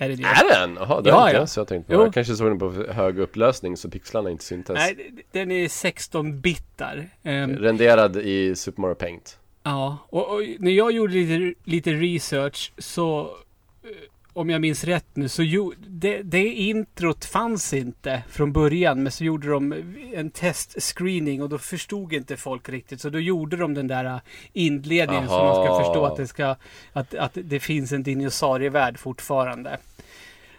[0.00, 0.22] Är det det?
[0.22, 0.76] Är den?
[0.80, 1.40] Jaha, det Ja, har inte ja.
[1.40, 1.98] jag så jag tänkte Jo.
[1.98, 5.68] på Jag kanske såg den på hög upplösning så pixlarna inte syntes Nej, den är
[5.68, 7.08] 16 bitar.
[7.22, 12.72] Ehm, Renderad i Super Mario Paint ja, och, och när jag gjorde lite, lite research
[12.78, 13.90] så eh,
[14.38, 19.12] om jag minns rätt nu så jo, det, det introt fanns inte från början men
[19.12, 19.74] så gjorde de
[20.14, 24.18] en testscreening och då förstod inte folk riktigt så då gjorde de den där eh,
[24.52, 25.84] inledningen så man ska Aha.
[25.84, 26.56] förstå att det ska
[26.92, 29.78] att, att det finns en dinosaurievärld fortfarande.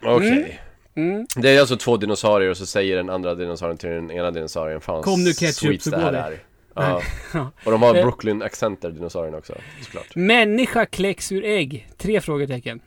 [0.04, 0.60] Okej
[0.96, 1.28] Mm.
[1.36, 4.82] Det är alltså två dinosaurier och så säger den andra dinosaurien till den ena dinosaurien
[4.82, 6.18] Fan Kom nu, ketchup, så går det.
[6.18, 6.40] är
[6.76, 7.02] Ja.
[7.34, 7.52] Ja.
[7.64, 8.06] Och de har Eh.
[8.06, 11.90] Brooklyn-accenter dinosaurierna också såklart Människa kläcks ur ägg?
[11.98, 12.80] Tre frågetecken.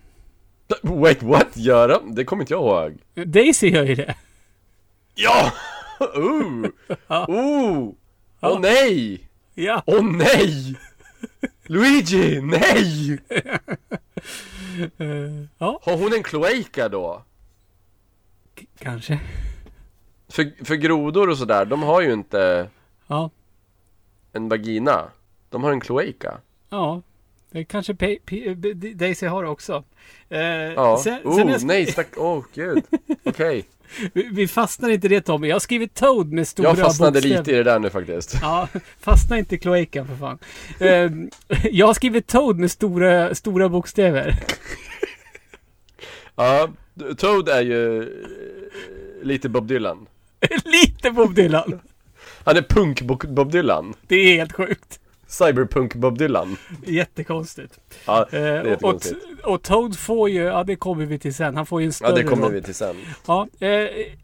[0.83, 1.57] Wait what?
[1.57, 2.15] Gör de?
[2.15, 4.15] Det kommer inte jag ihåg Daisy gör ju det.
[5.15, 5.53] Ja!
[6.17, 6.67] Ooh!
[7.29, 7.95] Ooh!
[8.41, 9.29] Åh nej!
[9.55, 9.83] Ja.
[9.87, 10.75] Åh nej!
[11.67, 13.19] Luigi, nej!
[14.99, 17.23] Eh, ja, Har hon en kloaka då?
[18.59, 19.21] k- kanske.
[20.29, 22.69] För, för grodor och sådär, de har ju inte
[23.07, 23.31] Ja.
[24.33, 25.09] en vagina
[25.51, 27.03] De har en kloaka Ja.
[27.53, 29.85] Det kanske P- P- D- Daisy har också.
[30.29, 32.83] Eh, Ja, sen, oh sen jag, nej stack, oh, gud
[33.25, 33.65] Okej,
[34.13, 35.49] vi, vi fastnar inte i det Tommy.
[35.49, 37.39] Jag har skrivit Toad med stora jag fastnade bokstäver.
[37.39, 38.69] lite i det där nu faktiskt Ja,
[39.01, 40.39] fastna inte i kloakan för fan.
[40.81, 41.11] Eh,
[41.71, 44.37] jag har skrivit Toad med stora, stora bokstäver.
[46.37, 46.69] Ja,
[47.17, 48.09] Toad är ju eh,
[49.23, 50.07] lite Bob Dylan
[50.65, 51.81] Lite Bob Dylan.
[52.45, 54.99] Han är punk Bo- Bob Dylan Det är helt sjukt.
[55.33, 57.79] Cyberpunk Bob Dylan Jättekonstigt.
[58.05, 61.19] Ja, det Eh, är och, och, jättekonstigt och Toad får ju, ja det kommer vi
[61.19, 61.57] till sen.
[61.57, 63.69] Han får ju en större Ja, det kommer vi till sen Ja, eh,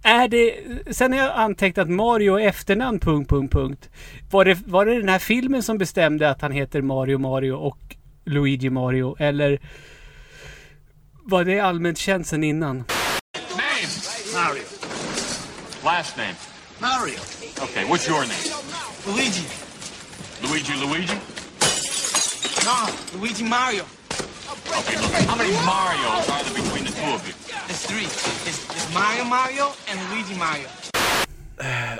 [0.03, 0.55] är det,
[0.95, 3.91] sen har jag antecknat Mario efternamn, punkt, punkt, punkt.
[4.31, 7.79] Var det, var det den här filmen som bestämde att han heter Mario Mario och
[8.25, 9.17] Luigi Mario?
[9.19, 9.61] Eller
[11.25, 12.77] var det allmänt känt sen innan?
[12.77, 12.85] Name?
[14.35, 14.63] Mario.
[15.85, 16.35] Last name?
[16.79, 17.19] Mario.
[17.63, 19.17] Okay, what's your name?
[19.17, 19.68] Luigi.
[20.43, 21.15] Luigi Luigi?
[22.65, 22.79] No,
[23.19, 23.85] Luigi Mario.
[24.79, 27.35] Okay, look, how many Marios are there between the two of you?
[27.67, 28.05] There's three.
[28.05, 30.69] It's, it's Mario Mario and Luigi Mario.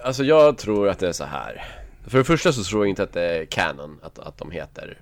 [0.03, 1.65] Alltså jag tror att det är så här.
[2.07, 5.01] För det första så tror jag inte att det är canon att, att de heter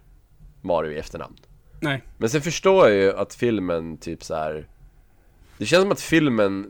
[0.62, 1.36] Mario i efternamn.
[1.80, 2.02] Nej.
[2.18, 4.68] Men sen förstår jag ju att filmen typ så här.
[5.58, 6.66] Det känns som att filmen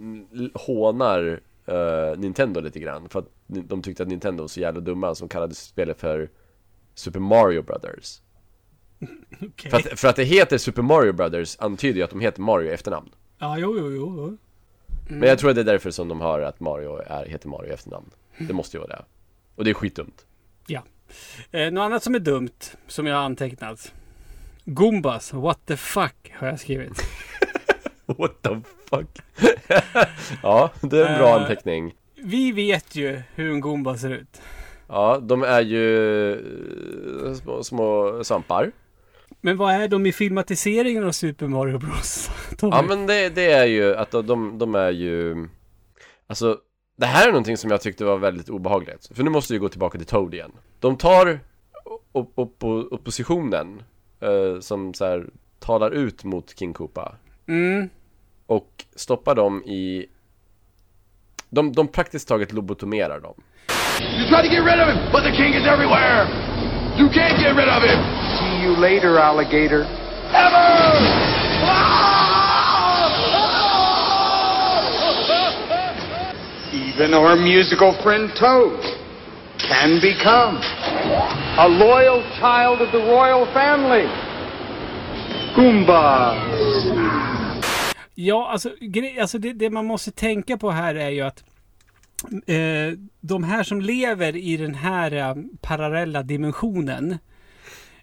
[0.54, 3.08] hånar eh, Nintendo lite grann.
[3.08, 6.30] För att de tyckte att Nintendo var så jävla dumma som kallade spelet för
[6.96, 8.20] Super Mario Brothers.
[9.42, 9.70] Okej.
[9.70, 12.70] För, att, för att det heter Super Mario Brothers antyder ju att de heter Mario
[12.70, 13.10] i efternamn.
[13.38, 14.14] Ja, jo, jo, jo.
[14.16, 14.36] jo.
[15.08, 17.70] Men jag tror att det är därför som de har att Mario är, heter Mario
[17.70, 18.10] i efternamn.
[18.38, 19.04] Det måste ju vara det.
[19.54, 20.26] Och det är skitdumt.
[20.66, 20.82] Ja.
[21.50, 22.50] Eh, något annat som är dumt,
[22.86, 23.92] som jag har antecknat.
[24.64, 27.02] Goombas, what the fuck, har jag skrivit.
[28.06, 29.06] What the fuck?
[30.42, 31.42] ja, det är en bra Eh.
[31.42, 31.94] anteckning.
[32.14, 34.40] Vi vet ju hur en Goomba ser ut.
[34.88, 36.32] Ja, de är ju
[37.26, 38.72] eh, små, små svampar.
[39.40, 42.30] Men vad är de i filmatiseringen av Super Mario Bros?
[42.58, 42.76] Tommy?
[42.76, 45.48] Ja men det, det är ju att de- de, de är ju
[46.26, 46.58] Alltså
[46.96, 49.68] Det här är någonting som jag tyckte var väldigt obehagligt För nu måste vi gå
[49.68, 51.40] tillbaka till Toad igen De tar
[52.12, 53.82] op, op, oppositionen
[54.20, 55.26] eh, Som så här
[55.58, 57.16] talar ut mot King Koopa
[57.48, 57.88] Mm.
[58.46, 60.06] Och stoppar dem i
[61.50, 63.34] De, de praktiskt taget lobotomerar dem
[64.00, 66.26] You try to get rid of him, but the king is everywhere.
[66.96, 67.98] You can't get rid of him.
[68.38, 69.84] See you later, alligator.
[70.32, 72.06] Ever!
[76.72, 78.80] Even our musical friend Toad
[79.58, 80.56] can become
[81.58, 84.06] a loyal child of the royal family.
[85.54, 86.34] Goomba.
[88.14, 91.44] Ja, alltså, gre- alltså det, det man måste tänka på här är ju att
[92.46, 97.18] eh, de här som lever i den här eh, parallella dimensionen.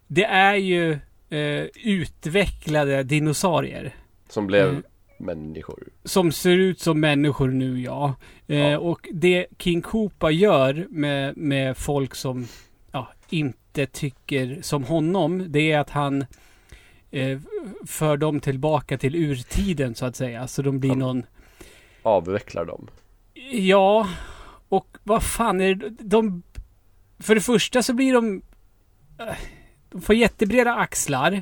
[0.08, 0.92] Det är ju
[1.30, 3.96] eh, utvecklade dinosaurier.
[4.30, 4.84] Som blev Mm.
[5.18, 8.16] människor Som ser ut som människor nu ja.
[8.48, 12.48] Eh, Och det King Koopa gör med, med folk som
[12.92, 15.46] ja, inte tycker som honom.
[15.48, 16.26] Det är att han
[17.12, 17.40] eh,
[17.88, 20.48] för dem tillbaka till urtiden så att säga.
[20.48, 20.96] Så de blir Ja.
[20.96, 21.24] någon
[22.04, 22.88] Avvecklar dem
[23.52, 24.10] Ja,
[24.70, 25.90] och vad fan är det?
[25.90, 26.44] De...
[27.20, 28.42] För det första så blir de...
[29.20, 29.36] eh,
[29.90, 31.42] De får jättebreda axlar.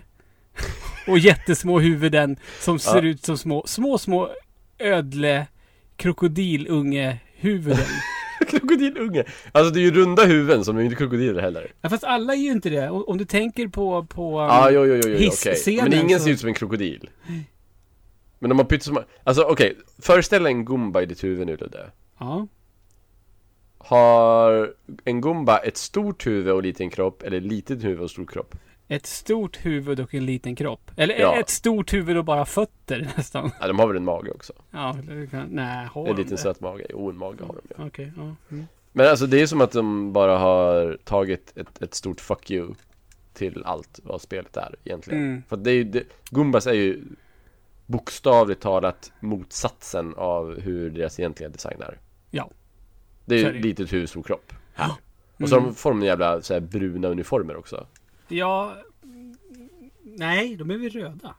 [1.08, 3.10] Och jättesmå huvuden som ser Ja.
[3.10, 4.30] ut som små, små, små
[4.80, 5.48] ödle
[5.96, 7.86] krokodilunge huvuden.
[8.50, 9.24] Krokodilunge!
[9.52, 12.38] Alltså det är ju runda huvuden som är inte krokodiler heller ja, fast alla är
[12.38, 12.90] ju inte det.
[12.90, 14.06] Om, du tänker på...
[14.06, 15.26] på um, Ja, jo, jo, jo, jo okej.
[15.26, 17.10] Hisscenen Men ingen så- ser ut som en krokodil.
[18.42, 19.04] Men de har pyttesmå...
[19.24, 21.92] Alltså okej, föreställ en Goomba i ditt huvud nu Ludde.
[22.20, 22.48] ja.
[23.78, 24.74] Har
[25.06, 28.56] en Goomba ett stort huvud och liten kropp, eller litet huvud och stor kropp?
[28.88, 30.92] Ett stort huvud och en liten kropp.
[30.98, 31.40] Eller Ja.
[31.40, 33.52] ett stort huvud och bara fötter nästan.
[33.60, 34.54] Ja, de har väl en mage också?
[34.72, 34.96] Ja,
[35.32, 36.42] kan, nej, har En de liten det?
[36.42, 36.86] söt mage?
[36.90, 37.86] Jo, en mage har de ja.
[37.88, 38.36] Okej, ja.
[38.52, 38.68] Mm.
[38.92, 42.74] Men alltså det är som att de bara har tagit ett, ett stort fuck you
[43.34, 45.24] till allt vad spelet är egentligen.
[45.24, 45.44] Mm.
[45.50, 47.02] För det är ju, det, Goombas är ju
[47.92, 52.00] bokstavligt talat motsatsen av hur deras egentliga design är.
[52.32, 52.50] Ja.
[53.26, 54.54] Det är ju litet huvud, stor kropp.
[55.40, 55.74] Och så Mm.
[55.76, 57.88] får de jävla så här, bruna uniformer också.
[58.28, 58.74] Ja...
[59.04, 59.36] mm,
[60.04, 61.36] Nej, de är väl röda.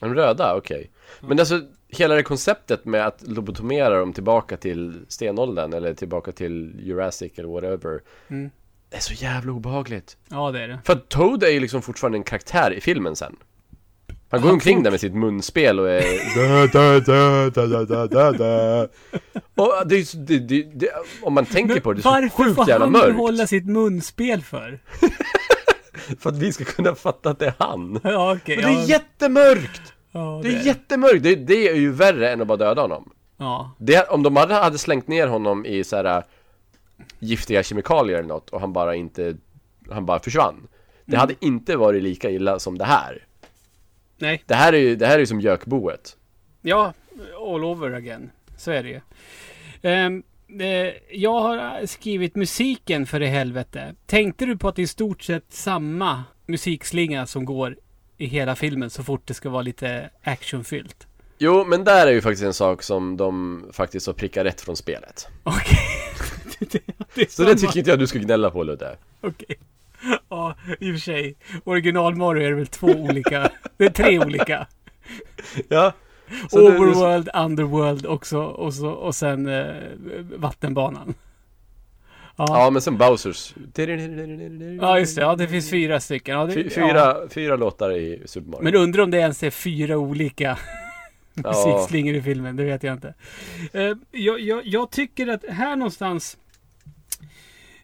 [0.00, 0.90] De röda, okej.
[1.20, 6.80] Men alltså hela det konceptet med att lobotomera dem tillbaka till stenåldern eller tillbaka till
[6.82, 8.00] Jurassic eller whatever.
[8.28, 8.50] Mm.
[8.90, 10.16] Det är så jävla obehagligt.
[10.28, 10.78] Ja, det är det.
[10.84, 13.36] För att Toad är ju liksom fortfarande en karaktär i filmen sen.
[14.28, 16.02] Han går Han omkring där med sitt munspel och är.
[19.54, 20.88] Och det det, det, det,
[21.22, 23.16] om man tänker på det, det är så varför sjukt får jävla han mörkt.
[23.16, 24.80] behålla sitt munspel för?
[26.20, 28.00] För att vi ska kunna fatta att det är han.
[28.04, 28.56] Ja, okej.
[28.56, 29.92] Men det är ja, jättemörkt!
[30.12, 31.22] ja, Det är jättemörkt!
[31.22, 33.10] Det, det är ju värre än att bara döda honom.
[33.36, 33.70] Ja.
[33.78, 36.22] Det, om de hade, hade slängt ner honom i så här äh,
[37.18, 39.36] giftiga kemikalier eller något och han bara inte,
[39.90, 40.66] han bara försvann.
[41.04, 43.22] Det hade inte varit lika illa som det här.
[44.18, 44.42] Nej.
[44.46, 46.16] Det här är ju, det här är ju som gökboet.
[46.62, 46.92] Ja,
[47.36, 48.30] all over again.
[48.56, 49.00] Så är det ju.
[49.82, 50.22] Ehm,
[50.60, 53.94] eh, jag har skrivit musiken för i helvete.
[54.06, 57.76] Tänkte du på att det är i stort sett samma musikslinga som går
[58.18, 61.06] i hela filmen så fort det ska vara lite actionfyllt?
[61.38, 64.76] Jo, men där är ju faktiskt en sak som de faktiskt har prickat rätt från
[64.76, 65.28] spelet.
[65.42, 65.78] Okej.
[67.14, 68.96] är Så det tycker inte jag du ska gnälla på Ludde.
[69.20, 69.56] Okej.
[70.28, 71.36] Ja, i och för sig.
[71.64, 73.50] Original Mario är det väl två olika.
[73.76, 74.66] Det är tre olika.
[75.68, 75.92] Ja.
[76.50, 79.66] Så Overworld, Underworld också och, så, och sen eh,
[80.36, 81.14] vattenbanan.
[82.36, 82.44] Ja.
[82.48, 83.54] Ja, men sen Bowsers.
[84.80, 85.22] ja, just det.
[85.22, 86.38] Ja, det finns fyra stycken.
[86.38, 86.88] Ja, det, Fy- ja.
[86.88, 88.64] Fyra, fyra låtar i Super Mario.
[88.64, 90.58] Men undrar om det ens är fyra olika
[91.34, 92.56] musikslingor i filmen.
[92.56, 93.14] Det vet jag inte.
[93.72, 96.36] Eh, jag, jag, jag tycker att här någonstans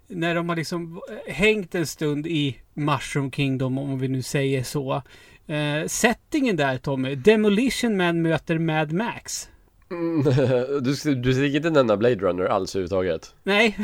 [0.08, 5.02] när de har liksom hängt en stund i Mushroom Kingdom, om vi nu säger så.
[5.46, 9.48] Eh, settingen där Tommy, Demolition Man möter Mad Max.
[9.90, 10.22] Mm,
[10.82, 13.34] du, du ska inte nämna Blade Runner alls överhuvudtaget.
[13.42, 13.78] Nej,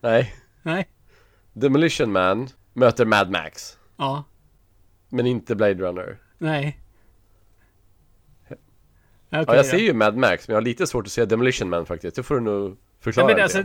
[0.00, 0.34] Nej.
[0.62, 0.88] nej,
[1.52, 3.78] Demolition Man möter Mad Max.
[3.96, 4.24] ja,
[5.08, 6.18] Men inte Blade Runner.
[6.38, 6.78] nej.
[9.32, 11.68] Ja, Okej jag ser ju Mad Max, men jag har lite svårt att se Demolition
[11.70, 12.16] Man faktiskt.
[12.16, 13.62] Det får du nog Ja, förklara men lite alltså,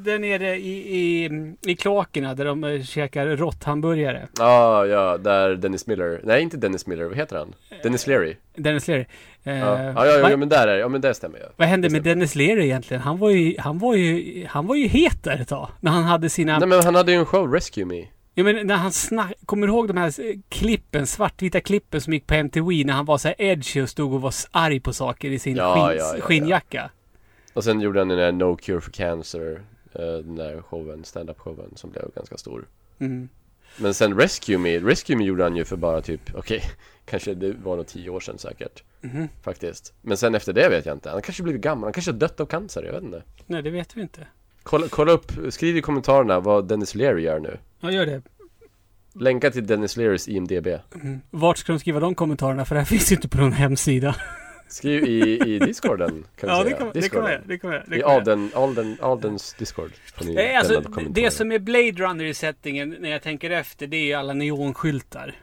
[0.00, 1.30] där nere i, i,
[1.66, 4.28] i kloakerna där de eh, käkar råtthamburgare.
[4.38, 6.20] Ja, ja, där Dennis Miller.
[6.24, 7.04] Nej, inte Dennis Miller.
[7.04, 7.54] Vad heter han?
[7.82, 8.36] Dennis Leary.
[8.56, 9.04] Dennis Leary.
[9.44, 11.44] Eh, Ja, ja, ja, vad, ja men där är Ja, men det stämmer ju.
[11.56, 12.02] vad hände med.
[12.02, 13.02] Dennis Leary egentligen?
[13.02, 15.68] Han var ju, han var ju, han var ju het där ett tag.
[15.80, 16.58] När han hade sina...
[16.58, 18.04] Nej, men han hade ju en show, Rescue Me.
[18.38, 19.32] Ja, men när han snack...
[19.46, 23.04] Kommer du ihåg de här eh, klippen, svartvita klippen som gick på MTV när han
[23.04, 25.98] var så här edgy och stod och var arg på saker i sin Ja, skinn,
[25.98, 26.22] ja, ja, ja.
[26.22, 26.90] skinnjacka?
[27.52, 29.62] Och sen gjorde han den där No Cure for Cancer,
[29.94, 32.68] eh, den där showen, stand-up showen som blev ganska stor.
[32.98, 33.28] Mm.
[33.76, 36.62] Men sen Rescue Me, Rescue Me gjorde han ju för bara typ, okej,
[37.04, 38.82] kanske det var nog tio år sedan säkert.
[39.00, 39.28] Mhm.
[39.42, 39.94] Faktiskt.
[40.02, 41.10] Men sen efter det vet jag inte.
[41.10, 43.22] Han kanske blivit gammal, han kanske har dött av cancer, jag vet inte.
[43.46, 44.26] Nej, det vet vi inte.
[44.66, 47.58] Kolla, kolla upp, skriv i kommentarerna vad Dennis Leary gör nu.
[47.80, 48.22] Ja, gör det.
[49.20, 50.66] Länka till Dennis Learys IMDB.
[51.30, 52.64] Vart ska de skriva de kommentarerna?
[52.64, 54.16] För det här finns ju inte på någon hemsida.
[54.68, 57.40] Skriv i, i discorden kan vi Ja, det kan, det man göra.
[57.46, 57.84] Det göra.
[57.86, 58.02] det I.
[58.02, 59.90] Alden, Alden, Aldens discord.
[60.22, 64.04] Nej, alltså, det som är Blade Runner i settingen, när jag tänker efter, det är
[64.06, 65.34] ju alla neonskyltar.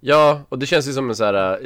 [0.00, 1.58] Ja, och det känns ju som en så här.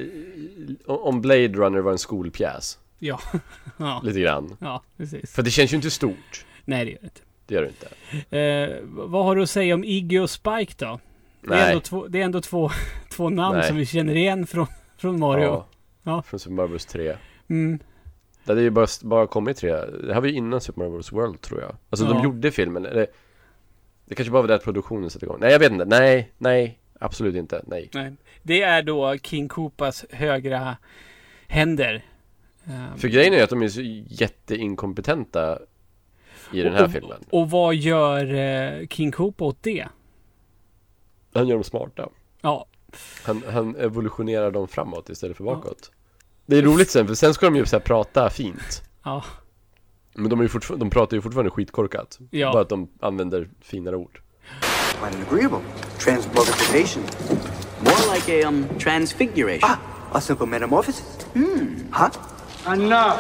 [0.86, 2.78] eh, Om Blade Runner var en skolpjäs.
[2.98, 3.20] Ja.
[3.76, 4.00] ja.
[4.04, 4.56] Lite grann.
[4.60, 5.34] Ja, precis.
[5.34, 6.44] För det känns ju inte stort.
[6.64, 7.20] Nej, det gör det inte.
[7.46, 8.36] Det gör det inte.
[8.38, 11.00] Eh, vad har du att säga om Iggy och Spike då?
[11.40, 11.68] Det är Nej.
[11.68, 12.70] ändå två, det är ändå två,
[13.10, 13.68] två namn Nej.
[13.68, 15.44] som vi känner igen från, från Mario.
[15.44, 15.66] Ja.
[16.02, 16.22] Ja.
[16.22, 17.16] Från Super Mario Bros 3.
[17.48, 17.78] Mm.
[18.44, 19.70] Det hade ju bara, bara kommit tre.
[19.72, 21.76] Det här var ju innan Super Mario Bros World tror jag.
[21.90, 22.12] Alltså Ja.
[22.12, 22.86] de gjorde filmen.
[22.86, 23.06] eller-
[24.06, 25.38] Det kanske bara var där produktionen satte igång.
[25.40, 25.84] Nej, jag vet inte.
[25.84, 26.78] Nej, nej.
[27.00, 27.62] Absolut inte.
[27.66, 27.90] Nej.
[27.94, 28.12] Nej.
[28.42, 30.76] Det är då King Koopas högra
[31.46, 32.04] händer.
[32.96, 35.58] För grejen är att de är så jätteinkompetenta
[36.52, 37.24] i den här och, filmen.
[37.30, 39.88] Och vad gör eh, King Koopa åt det?
[41.34, 42.08] Han gör dem smarta.
[42.40, 42.66] Ja,
[43.24, 45.90] Han, han evolutionerar dem framåt istället för bakåt.
[46.46, 48.82] Det är roligt sen, för sen ska de ju så här prata fint.
[49.04, 49.24] ja,
[50.14, 52.18] Men de, är de pratar ju fortfarande skitkorkat.
[52.30, 52.52] Ja.
[52.52, 54.20] Bara att de använder finare ord.
[55.00, 55.60] Quite agreeable.
[55.98, 57.02] Transmogrification.
[57.80, 59.70] More like a um transfiguration.
[59.70, 59.76] Ah,
[60.18, 61.26] a simple metamorphosis.
[61.34, 61.76] Hmm.
[61.92, 62.08] Huh?
[62.66, 63.16] Enough!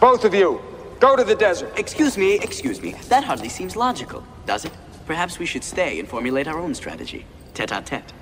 [0.00, 0.58] Both of you,
[1.00, 1.72] go to the desert.
[1.76, 2.94] Excuse me, excuse me.
[3.08, 4.72] That hardly seems logical, does it?
[5.06, 7.24] Perhaps we should stay and formulate our own strategy.
[7.54, 8.12] Tete a tete.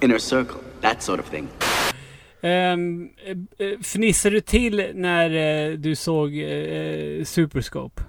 [0.00, 1.48] Inner circle, that sort of thing.
[2.42, 8.02] Ehm, eh, eh, fnissade du till när eh, du såg eh, Superscope?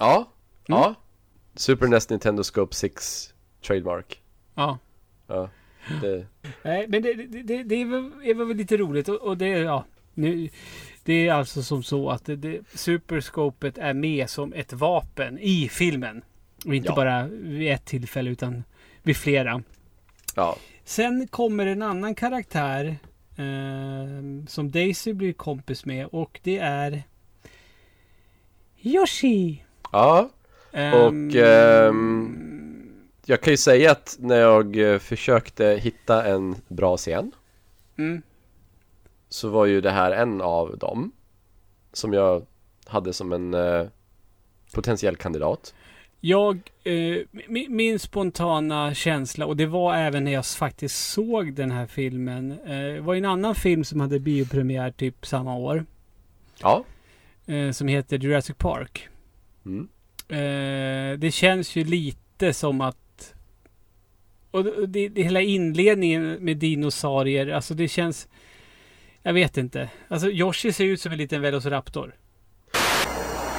[0.00, 0.32] Ja,
[0.66, 0.94] ja.
[1.54, 3.34] Super NES Nintendo Scope 6
[3.66, 4.20] Trademark.
[4.54, 4.78] Ja.
[5.26, 5.50] Ja,
[6.00, 6.26] det,
[6.62, 9.48] Nej, men det, det, det, det är, väl, är väl lite roligt och, och det,
[9.48, 9.84] ja.
[10.14, 10.48] Nu,
[11.06, 15.68] det är alltså som så att det, det, Superscopet är med som ett vapen i
[15.72, 16.22] filmen.
[16.66, 16.94] Och inte Ja.
[16.94, 18.64] bara vid ett tillfälle utan
[19.02, 19.62] vid flera.
[20.36, 20.56] ja.
[20.84, 22.96] Sen kommer en annan karaktär
[23.36, 27.02] eh, som Daisy blir kompis med och det är
[28.82, 29.64] Yoshi.
[29.92, 30.30] Ja,
[30.72, 32.92] Ehm, och ehm,
[33.26, 37.32] jag kan ju säga att när jag eh, försökte hitta en bra scen
[37.98, 38.22] Mm.
[39.36, 41.12] Så var ju det här en av dem
[41.92, 42.46] Som jag
[42.84, 43.86] hade som en eh,
[44.74, 45.74] potentiell kandidat
[46.20, 47.18] Jag, eh,
[47.48, 52.58] min, min spontana känsla, och det var även när jag faktiskt såg den här filmen,
[52.66, 55.84] eh, var en annan film som hade biopremiär typ samma år.
[56.58, 56.84] Ja,
[57.46, 59.08] Eh, som heter Jurassic Park.
[59.66, 59.88] Mm.
[60.28, 63.34] Eh, det känns ju lite som att...
[64.50, 68.28] Och det, det, hela inledningen med dinosaurier, alltså det känns...
[69.26, 69.88] Jag vet inte.
[70.08, 72.14] Alltså Yoshi ser ut som en liten Velociraptor.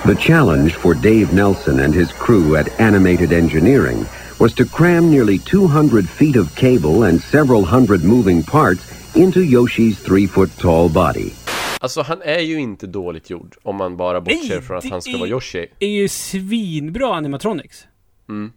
[0.06, 3.98] The challenge for Dave Nelson and his crew at Animated Engineering
[4.40, 9.96] was to cram nearly 200 feet of cable and several hundred moving parts into Yoshi's
[10.06, 11.32] three foot tall body.
[11.80, 14.90] alltså han är ju inte dåligt gjord Om man bara bortser Nej, från att det
[14.90, 17.88] han ska är- vara Yoshi är ju svinbra animatronics.
[18.30, 18.52] Mm.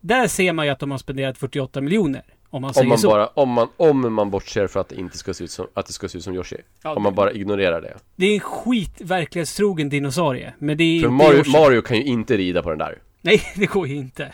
[0.00, 2.22] Där ser man ju att de har spenderat 48 miljoner.
[2.56, 5.34] Om man Om man bara, om man, om man bortser från att det inte ska
[5.34, 7.80] se ut som, att det ska se ut som Yoshi Ja, Om man bara ignorerar
[7.80, 10.54] det Det är en skit verklighetstrogen dinosaurie.
[10.58, 11.50] Men det är För Mario, Yoshi.
[11.50, 14.32] Mario kan ju inte rida på den där Nej, det går ju inte.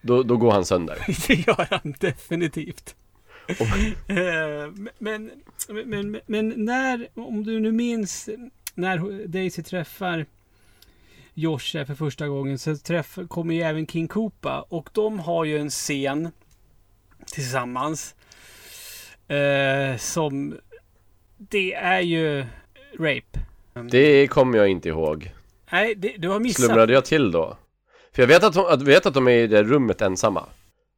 [0.00, 2.94] Då, då går han sönder Det gör han definitivt.
[3.48, 4.16] Eh,
[4.98, 5.30] men,
[5.68, 8.28] men, men, men när, om du nu minns
[8.74, 10.26] när Daisy träffar
[11.34, 15.58] Yoshi för första gången så träff, kommer ju även King Koopa och de har ju
[15.58, 16.30] en scen
[17.32, 18.14] tillsammans
[19.28, 20.58] eh, som
[21.38, 22.44] det är ju
[22.98, 23.38] rape.
[23.90, 25.30] Det kommer jag inte ihåg
[25.72, 26.64] Nej, det, du har missat.
[26.64, 27.56] Slumrade jag till då?
[28.14, 30.44] För jag vet att, hon, att, vet att de är i det rummet ensamma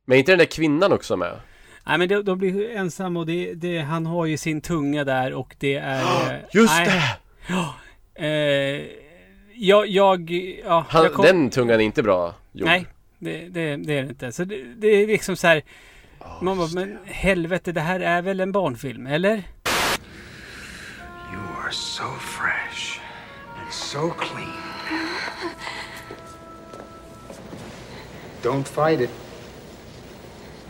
[0.07, 1.41] Men inte den där kvinnan också med?
[1.87, 5.33] Nej men de, de blir ensamma och det, det, han har ju sin tunga där
[5.33, 6.33] och det är...
[6.35, 7.03] eh, Just nej, det!
[7.55, 7.75] Ja.
[8.17, 8.83] Eh,
[9.55, 10.31] jag, jag,
[10.65, 12.69] ja, Han, jag kom, Den tungan är inte bra gjord.
[12.69, 12.87] Nej,
[13.19, 14.33] det, det, det är det inte.
[14.33, 15.63] Så det, det är liksom så här.
[16.25, 19.43] Oh, man bara, men helvete, det här är väl en barnfilm, eller?
[21.33, 23.01] You are so fresh
[23.63, 24.53] and so clean.
[28.43, 29.11] Don't fight it.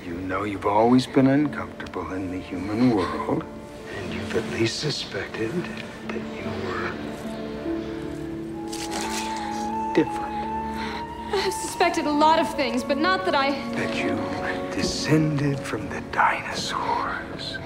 [0.06, 3.44] You know you've always been uncomfortable in the human world,
[3.98, 5.50] and you've at least suspected
[6.08, 6.90] that you were
[9.94, 10.34] different.
[11.32, 13.50] I've suspected a lot of things, but not that I.
[13.76, 14.16] That you
[14.76, 17.58] descended from the dinosaurs.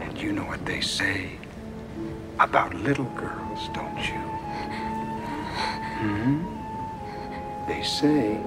[0.00, 1.38] And you know what they say
[2.38, 4.20] about little girls, don't you?
[6.00, 6.42] Hmm?
[7.68, 8.38] They say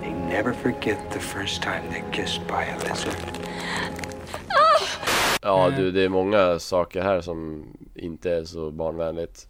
[0.00, 3.16] they never forget the first time they're kissed by a lizard.
[5.42, 9.48] Ja du, det är många saker här som inte är så barnvänligt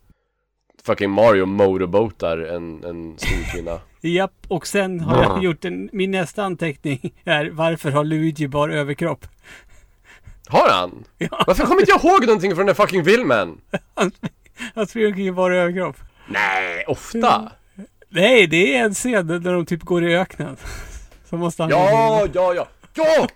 [0.82, 6.10] Fucking Mario motorboatar en, en stor kvinna Japp, och sen har jag gjort en, min
[6.10, 9.26] nästa anteckning är varför har Luigi bara överkropp?
[10.48, 11.04] Har han?
[11.46, 13.60] Varför kommer inte jag ihåg någonting från den fucking filmen?
[14.74, 15.96] Han springer omkring i bara överkropp.
[16.28, 17.52] Nej, ofta?
[18.08, 20.56] Nej, det är en scen där de typ går i öknen.
[21.30, 23.28] Så måste han Ja, ja, ja, ja!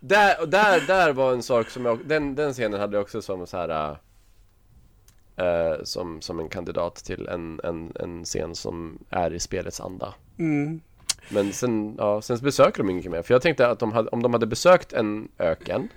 [0.00, 3.46] där, där, där var en sak som jag, den, den scenen hade jag också som
[3.46, 3.96] så här.
[5.40, 10.14] Uh, som, som en kandidat till en, en, en scen som är i spelets anda.
[10.38, 10.80] Mm.
[11.30, 13.22] Men sen, ja, sen besöker de inget mer.
[13.22, 15.88] För jag tänkte att de hade, om de hade besökt en öken,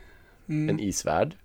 [0.48, 0.70] Mm.
[0.70, 1.36] en isvärld,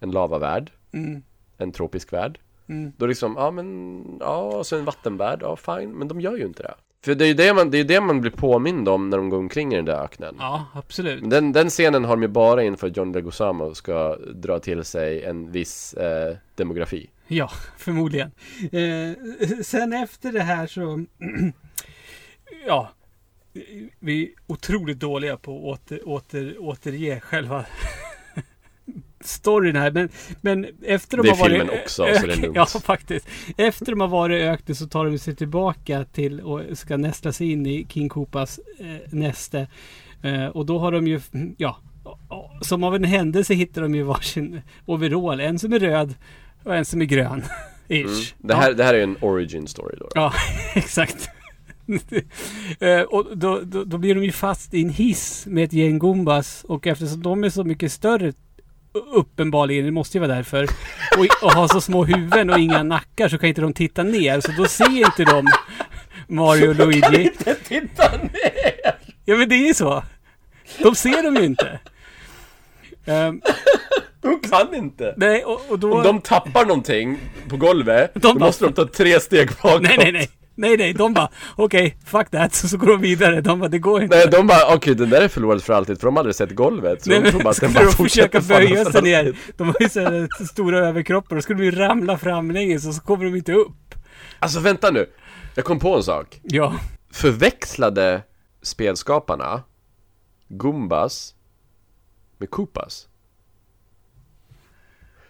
[0.00, 1.22] en lavavärld, Mm.
[1.58, 2.38] en tropisk värld.
[2.68, 2.92] Mm.
[2.96, 5.90] Då liksom, ja men, ja, så en vattenvärld, ja fine.
[5.92, 6.74] Men de gör ju inte det.
[7.04, 9.28] För det är ju det man, det är det man blir påmind om när de
[9.30, 10.36] går omkring i den där öknen.
[10.38, 11.20] Ja, absolut.
[11.20, 14.58] Men den, den scenen har de ju bara in för att John Leguizamo ska dra
[14.58, 17.10] till sig en viss eh, demografi.
[17.28, 18.30] Ja, förmodligen.
[18.72, 19.12] Eh,
[19.62, 21.04] sen efter det här så...
[22.66, 22.90] ja.
[24.00, 27.64] Vi är otroligt dåliga på att åter, åter, återge själva
[29.20, 29.90] storyn här.
[29.90, 30.08] Men,
[30.40, 31.58] men efter de Det är har varit...
[31.58, 32.56] filmen också, så det är lugnt.
[32.56, 33.28] Ja, faktiskt.
[33.56, 37.32] Efter de har varit i öknen så tar de sig tillbaka till och ska nästla
[37.32, 39.68] sig in i King Koopas eh, näste.
[40.22, 41.20] Eh, och då har de ju,
[41.56, 41.78] ja,
[42.60, 45.40] som av en händelse hittar de ju varsin overall.
[45.40, 46.14] En som är röd
[46.66, 47.44] och en som är grön.
[47.88, 48.04] Ish.
[48.04, 48.24] Mm.
[48.38, 50.08] Det, här, det här är en origin story då.
[50.14, 50.32] Ja,
[50.74, 51.28] exakt.
[52.80, 55.98] Eh, och då, då, då blir de ju fast i en hiss med ett gäng
[55.98, 58.32] Goombas och eftersom de är så mycket större
[58.92, 60.64] uppenbarligen, det måste ju vara därför,
[61.18, 64.40] och, och har så små huvuden och inga nackar så kan inte de titta ner.
[64.40, 65.48] Så då ser inte de
[66.28, 67.30] Mario och Luigi.
[67.68, 68.96] titta ner!
[69.24, 70.04] Ja men det är ju så.
[70.82, 71.80] De ser dem ju inte.
[73.06, 73.40] Ehm,
[74.20, 75.14] De kan inte!
[75.16, 75.94] nej, och, och då...
[75.96, 79.82] Om de tappar någonting på golvet, De då bara- måste de ta tre steg bakåt.
[79.82, 80.28] Nej, nej, nej.
[80.58, 82.54] Nej, nej, de bara okej, fuck that.
[82.54, 83.40] Så, så går de vidare.
[83.40, 84.16] De bara, det går inte.
[84.16, 86.50] Nej, de bara okej den där är förlorad för alltid för de har aldrig sett
[86.50, 87.04] golvet.
[87.04, 89.36] Så Nej, de tror bara att den bara de fortsätter böja sig ner.
[89.56, 89.88] De har ju
[90.38, 91.36] så stora överkroppar.
[91.36, 93.94] Då skulle de ju ramla framlänges och så kommer de inte upp.
[94.38, 95.06] Alltså vänta nu,
[95.54, 96.40] jag kom på en sak.
[96.42, 96.74] Ja.
[97.12, 98.22] Förväxlade
[98.62, 99.62] spelskaparna
[100.48, 101.34] Gumbas
[102.38, 103.08] med Koopas?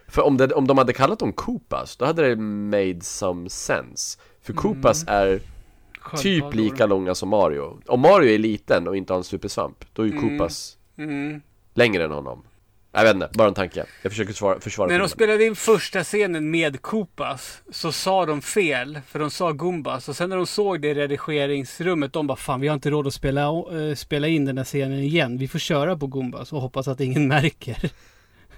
[0.07, 4.19] För om, det, om de hade kallat dem Koopas, då hade det made some sense.
[4.41, 5.41] För Koopas är
[6.17, 7.79] typ lika långa som Mario.
[7.85, 11.41] Om Mario är liten och inte har en supersvamp, då är ju Koopas Mm.
[11.73, 12.43] längre än honom.
[12.91, 13.85] Jag vet inte, bara en tanke.
[14.01, 18.41] Jag försöker svara, försvara När de spelade in första scenen med Koopas så sa de
[18.41, 18.99] fel.
[19.07, 20.09] För de sa Gumbas.
[20.09, 22.13] Och sen när de såg det i redigeringsrummet.
[22.13, 24.99] De bara fan vi har inte råd att spela, eh, spela in den här scenen
[24.99, 25.37] igen.
[25.37, 27.91] Vi får köra på Gumbas och hoppas att ingen märker.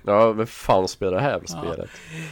[0.05, 1.89] Ja, vem fan spelar det här jävla spelet?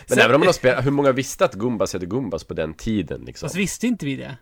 [0.08, 2.54] Men Sen- även om man har spelat, hur många visste att Gumbas hette Gumbas på
[2.54, 3.48] den tiden liksom?
[3.48, 4.38] Fast visste inte vi det?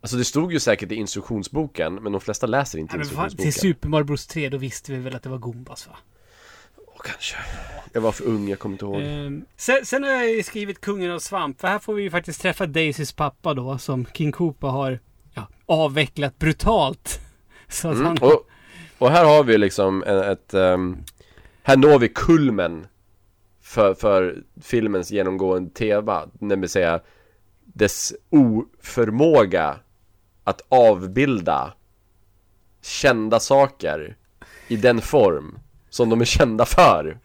[0.00, 3.24] Alltså det stod ju säkert i instruktionsboken, men de flesta läser inte Nej, men fan,
[3.24, 3.52] instruktionsboken.
[3.52, 5.96] till Super Mario Bros 3 då visste vi väl att det var Gumbas va?
[7.04, 7.36] Kanske.
[7.92, 9.00] Jag var för ung, jag kommer inte ihåg.
[9.02, 11.60] Ehm, sen, sen har jag ju skrivit Kungen av Svamp.
[11.60, 13.78] För här får vi ju faktiskt träffa Daisys pappa då.
[13.78, 14.98] Som King Koopa har
[15.34, 17.20] ja, avvecklat brutalt.
[17.68, 18.06] Så att Mm.
[18.06, 18.18] han...
[18.18, 18.46] Och,
[18.98, 20.54] och här har vi liksom en- ett...
[20.54, 20.96] ehm,
[21.62, 22.86] här når vi kulmen
[23.60, 27.00] för, för filmens genomgående tema, det vill säga
[27.64, 29.76] dess oförmåga
[30.44, 31.72] att avbilda
[32.82, 34.16] kända saker
[34.68, 35.58] i den form
[35.92, 37.18] som de är kända för.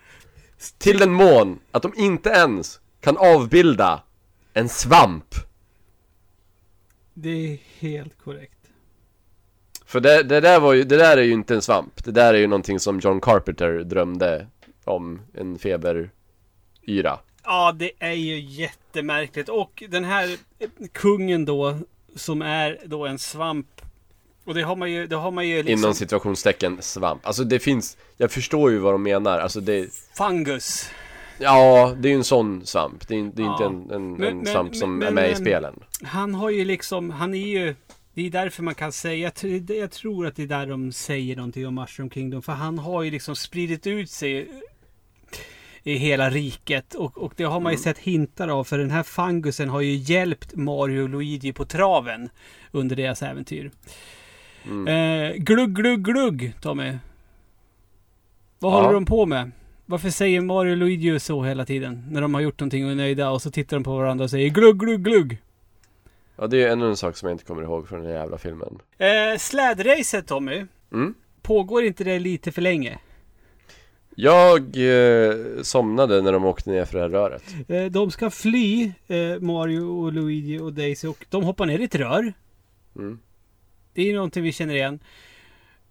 [0.78, 4.04] Till den mån att de inte ens kan avbilda
[4.54, 5.36] en svamp.
[7.14, 8.58] Det är helt korrekt.
[9.86, 12.04] För det, det, där var ju, det där är ju inte en svamp.
[12.04, 14.48] Det där är ju någonting som John Carpenter drömde
[14.84, 15.22] om.
[15.34, 17.20] En feberyra.
[17.44, 19.50] Ja, det är ju jättemärkligt.
[19.50, 20.38] Och den här
[20.92, 21.80] kungen då,
[22.16, 23.77] som är då en svamp.
[24.48, 25.80] Och det har man ju, det har man ju liksom...
[25.80, 27.26] Inom situationstecken svamp.
[27.28, 29.40] Alltså det finns, jag förstår ju vad de menar.
[29.40, 29.88] Alltså det,
[30.18, 30.90] Fungus.
[31.38, 33.08] ja det är ju en sån svamp.
[33.08, 33.66] Det är, det är inte Ja.
[33.66, 35.80] en, en, Men- en men- svamp som men- är med i men- spelen.
[36.04, 37.76] Han har ju liksom, han är ju
[38.14, 41.36] Det är därför man kan säga, jag, jag tror att det är där de säger
[41.36, 42.42] någonting om Mushroom Kingdom.
[42.42, 44.50] För han har ju liksom spridit ut sig
[45.84, 46.94] i hela riket.
[46.96, 48.64] Och, och det har man ju sett hintar av.
[48.64, 52.30] För den här fungusen har ju hjälpt Mario och Luigi på traven
[52.72, 53.72] under deras äventyr.
[54.66, 56.94] Eh, glugg, glugg, glugg, Tommy.
[58.60, 58.78] Vad Ja.
[58.82, 59.52] håller de på med?
[59.86, 62.06] Varför säger Mario och Luigi så hela tiden?
[62.12, 64.30] När de har gjort någonting och är nöjda och så tittar de på varandra och
[64.30, 65.38] säger glugg, glugg, glugg.
[66.36, 68.80] Ja, det är ännu en sak som jag inte kommer ihåg från den jävla filmen.
[68.98, 70.66] Eh, slädracet Tommy.
[70.94, 71.14] Mm.
[71.42, 73.00] Pågår inte det lite för länge?
[74.16, 77.44] Jag eh, somnade när de åkte ner för det här röret.
[77.68, 81.84] Eh, de ska fly, eh, Mario och Luigi och Daisy och de hoppar ner i
[81.84, 82.34] ett rör.
[82.96, 83.20] Mm.
[83.98, 85.00] Det är ju någonting vi känner igen.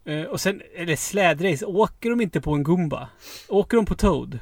[0.05, 3.09] Eh, och sen, eller slädrace, åker de inte på en Goomba?
[3.49, 4.39] Åker de på Toad?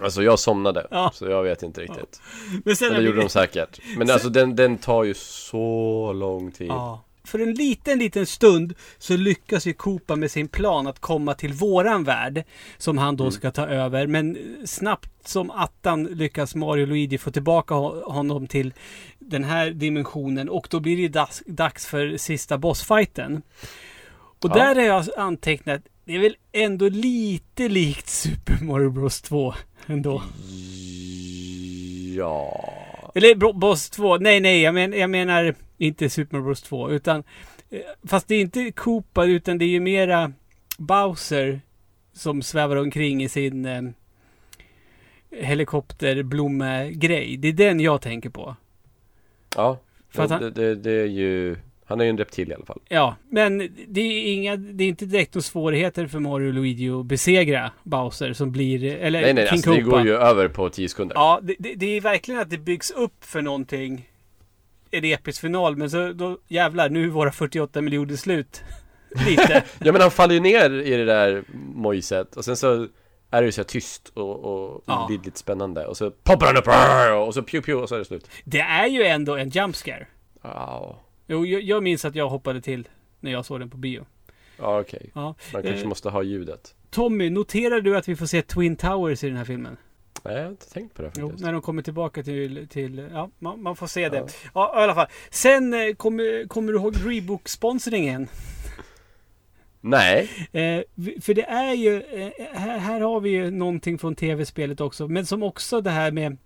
[0.00, 1.10] Alltså jag somnade, Ja.
[1.14, 2.20] så jag vet inte riktigt.
[2.64, 3.80] Men sen Men har det vi- gjorde de säkert.
[3.96, 6.68] Men alltså den, den tar ju så lång tid.
[6.68, 7.03] Ja.
[7.24, 11.52] För en liten, liten stund så lyckas ju Koopa med sin plan att komma till
[11.52, 12.44] våran värld.
[12.78, 14.06] Som han då ska ta över.
[14.06, 18.74] Men snabbt som attan lyckas Mario och Luigi få tillbaka ho- honom till
[19.18, 20.48] den här dimensionen.
[20.48, 23.42] Och då blir det dags, för sista bossfighten.
[24.16, 24.54] Och Ja.
[24.54, 29.54] där har jag antecknat, det är väl ändå lite likt Super Mario Bros 2
[29.86, 30.22] ändå.
[32.16, 32.70] Ja.
[33.14, 34.16] Eller Boss 2.
[34.18, 36.90] Nej, nej, jag, men, jag menar inte Super Mario Bros 2.
[36.90, 37.22] Utan,
[37.70, 40.32] eh, fast det är inte Koopa, utan det är ju mera
[40.78, 41.60] Bowser
[42.12, 43.82] som svävar omkring i sin eh,
[45.30, 47.36] helikopterblomma-grej.
[47.36, 48.56] Det är den jag tänker på.
[49.56, 49.78] Ja.
[50.10, 51.56] För han- det, det, det är ju...
[51.86, 52.80] Han är ju en reptil i alla fall.
[52.88, 53.58] Ja, men
[53.88, 57.70] det är, inga, det är inte direkt några svårigheter för Mario och Luigi att besegra
[57.82, 59.96] Bowser som blir, eller Nej, nej, King alltså det Koopa.
[59.96, 61.14] går ju över på 10 sekunder.
[61.16, 64.08] Ja, det, det, det är verkligen att det byggs upp för någonting.
[64.98, 68.62] En episk final, men så då jävlar, nu är våra 48 miljoner slut.
[69.26, 69.64] Lite.
[69.78, 72.86] Ja men han faller ju ner i det där mojset och sen så
[73.30, 75.06] är det ju så tyst och, och Ja.
[75.10, 76.68] lidligt spännande och så poppar han upp
[77.28, 78.30] och så pew pew och så är det slut.
[78.44, 80.06] Det är ju ändå en jump scare.
[80.42, 82.88] Ja, Jo, jag, jag minns att jag hoppade till
[83.20, 84.06] när jag såg den på bio.
[84.58, 85.10] ja okej.
[85.14, 85.34] Ja.
[85.52, 86.74] Man kanske Eh, måste ha ljudet.
[86.90, 89.76] Tommy, noterar du att vi får se Twin Towers i den här filmen?
[90.24, 91.44] Nej, jag har inte tänkt på det Jo, faktiskt.
[91.44, 94.26] när de kommer tillbaka till, till ja, man, man får se det.
[94.54, 95.06] Ja, i alla fall.
[95.30, 98.28] Sen eh, kommer, kommer du ihåg Reebok-sponsringen?
[99.80, 100.30] Nej.
[100.52, 100.82] Eh,
[101.22, 105.26] för det är ju, eh, här, här har vi ju någonting från tv-spelet också, men
[105.26, 106.36] som också det här med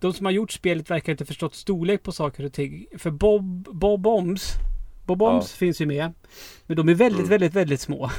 [0.00, 2.86] de som har gjort spelet verkar inte förstått storlek på saker och ting.
[2.98, 4.52] För Bob, Bob Bombs,
[5.06, 6.12] Bob Bombs finns ju med,
[6.66, 7.30] men de är väldigt, Mm.
[7.30, 8.10] väldigt, väldigt små.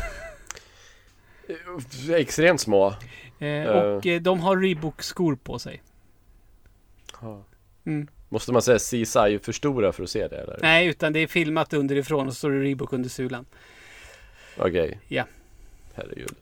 [2.15, 2.93] Extremt små.
[3.43, 5.81] Eh, och eh, de har Reebok-skor på sig.
[7.85, 8.07] Mm.
[8.29, 10.59] Måste man säga CSI för stora för att se det eller?
[10.61, 13.45] Nej, utan det är filmat underifrån och så står det Reebok under sulan.
[14.57, 14.99] Okej.
[15.07, 15.25] Ja.
[15.93, 16.35] Herregud.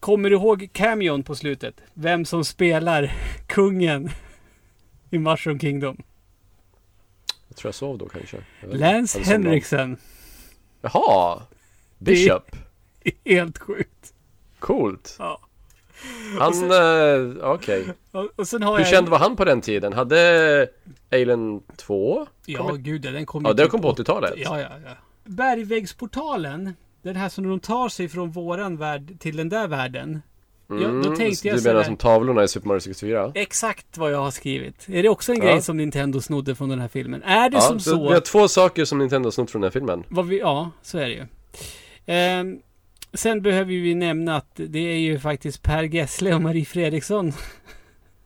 [0.00, 1.80] Kommer du ihåg cameon på slutet?
[1.94, 3.12] Vem som spelar
[3.46, 4.10] kungen
[5.10, 6.02] i Mushroom Kingdom?
[7.48, 8.36] Jag tror jag sov då kanske.
[8.62, 9.20] Lance.
[9.20, 9.96] Henriksen.
[10.80, 11.42] Jaha!
[11.98, 12.56] Bishop.
[13.24, 14.14] Helt sjukt.
[14.58, 15.16] Coolt.
[15.18, 15.40] Ja.
[16.38, 17.84] Han, eh, okej.
[18.12, 18.86] Har Hur jag...
[18.88, 19.92] känd var han på den tiden?
[19.92, 20.68] Hade
[21.12, 22.26] Alien 2?
[22.46, 22.80] Ja, kommit?
[22.82, 24.32] gud den kom Ja, den typ kom på 80-talet.
[24.36, 24.90] Ja, ja, ja.
[25.24, 26.74] Bergväggsportalen.
[27.02, 30.22] Den här som de tar sig från våran värld till den där världen.
[30.68, 33.32] Ja, då Mm, tänkte jag Du menar som tavlorna i Super Mario 64?
[33.34, 34.88] Exakt vad jag har skrivit.
[34.88, 35.44] Är det också en Ja.
[35.44, 37.22] grej som Nintendo snodde från den här filmen?
[37.22, 39.72] Är det Ja, som så vi har två saker som Nintendo snott från den här
[39.72, 40.04] filmen.
[40.08, 41.26] Vad vi, ja, så är det ju.
[42.06, 42.58] Ehm,
[43.14, 47.32] sen behöver vi nämna att det är ju faktiskt Per Gessle och Marie Fredriksson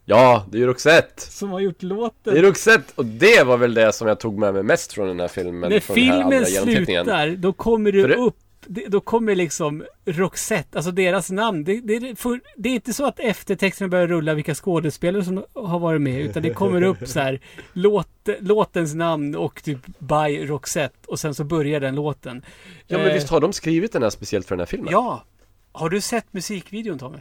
[0.05, 1.23] Ja, det är ju Roxette!
[1.23, 2.35] som har gjort låten.
[2.35, 2.93] Det är Roxette!
[2.95, 5.71] Och det var väl det som jag tog med mig mest från den här filmen.
[5.71, 8.37] När filmen slutar, då kommer det, För det- upp
[8.69, 11.65] det- då kommer liksom Roxette, alltså deras namn.
[11.65, 15.79] Det, det, för, det är inte så att eftertexterna börjar rulla vilka skådespelare som har
[15.79, 17.41] varit med, utan det kommer upp så här
[17.73, 18.09] låt,
[18.41, 22.43] låtens namn och typ by Roxette och sen så börjar den låten.
[22.87, 24.89] Ja men Eh, visst har de skrivit den här speciellt för den här filmen?
[24.93, 25.25] Ja!
[25.73, 27.19] Har du sett musikvideon Tommy?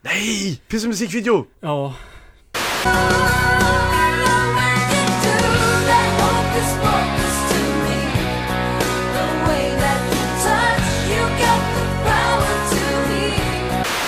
[0.00, 0.60] Nej!
[0.68, 1.44] Finns det musikvideo?
[1.60, 1.94] Ja.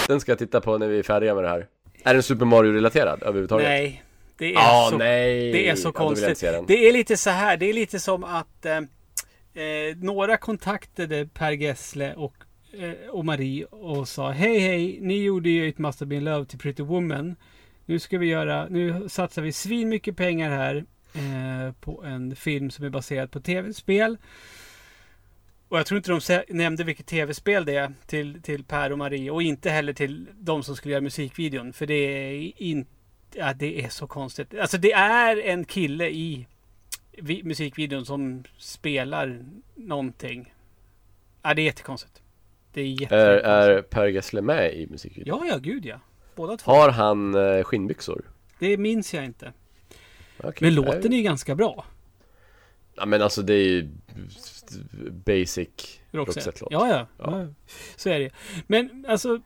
[0.07, 1.67] Den ska jag titta på när vi är färdiga med det här.
[2.05, 3.69] Är den Super Mario-relaterad överhuvudtaget?
[3.69, 4.03] Nej.
[4.39, 5.53] Det är, Ah, så, nej.
[5.53, 6.41] det är så Ja, konstigt.
[6.41, 6.65] den.
[6.67, 7.57] det är lite så här.
[7.57, 12.35] Det är lite som att eh, eh, några kontaktade Per Gessle och,
[12.79, 16.47] eh, och Marie och sa Hej hej, ni gjorde ju ett Must Have Been Love
[16.47, 17.37] till Pretty Woman.
[17.87, 20.85] Nu ska vi göra, nu satsar vi svin mycket pengar här.
[21.15, 24.17] eh, på en film som är baserad på tv-spel.
[25.69, 29.31] Och jag tror inte de nämnde vilket tv-spel det är till, till Per och Marie
[29.31, 31.73] och inte heller till de som skulle göra musikvideon.
[31.73, 32.91] För det är inte,
[33.35, 34.55] ja det är så konstigt.
[34.61, 36.47] Alltså det är en kille i
[37.13, 39.45] vi, musikvideon som spelar
[39.75, 40.55] någonting.
[41.43, 42.23] Ja det är jättekonstigt.
[42.73, 45.39] Det är jätte, Är, är Per Gessle med i musikvideon?
[45.41, 46.01] Ja, ja, gud ja.
[46.35, 46.71] Båda två.
[46.71, 48.31] Har han eh, skinnbyxor?
[48.59, 49.53] Det minns jag inte.
[50.39, 50.53] Okej.
[50.61, 51.85] Men låten är ju ganska bra.
[52.97, 53.89] Ja men alltså det är ju
[55.11, 55.69] basic
[56.11, 56.41] Roxette.
[56.41, 56.73] Roxette-låt.
[56.73, 57.47] Ja, ja, Ja.
[57.97, 58.31] Så är det.
[58.67, 59.35] Men alltså.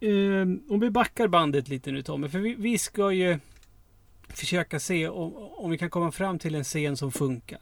[0.00, 2.28] eh, om vi backar bandet lite nu Tommy.
[2.28, 3.38] För vi, vi ska ju
[4.28, 7.60] försöka se om, om vi kan komma fram till en scen som funkar.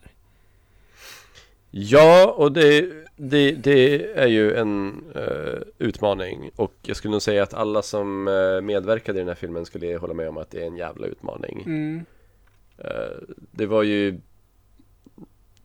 [1.70, 7.42] Ja, och det, det, det är ju en eh, utmaning och jag skulle nog säga
[7.42, 10.62] att alla som eh, medverkade i den här filmen skulle hålla med om att det
[10.62, 11.62] är en jävla utmaning.
[11.66, 12.04] Mm.
[12.78, 13.18] Eh,
[13.50, 14.20] det var ju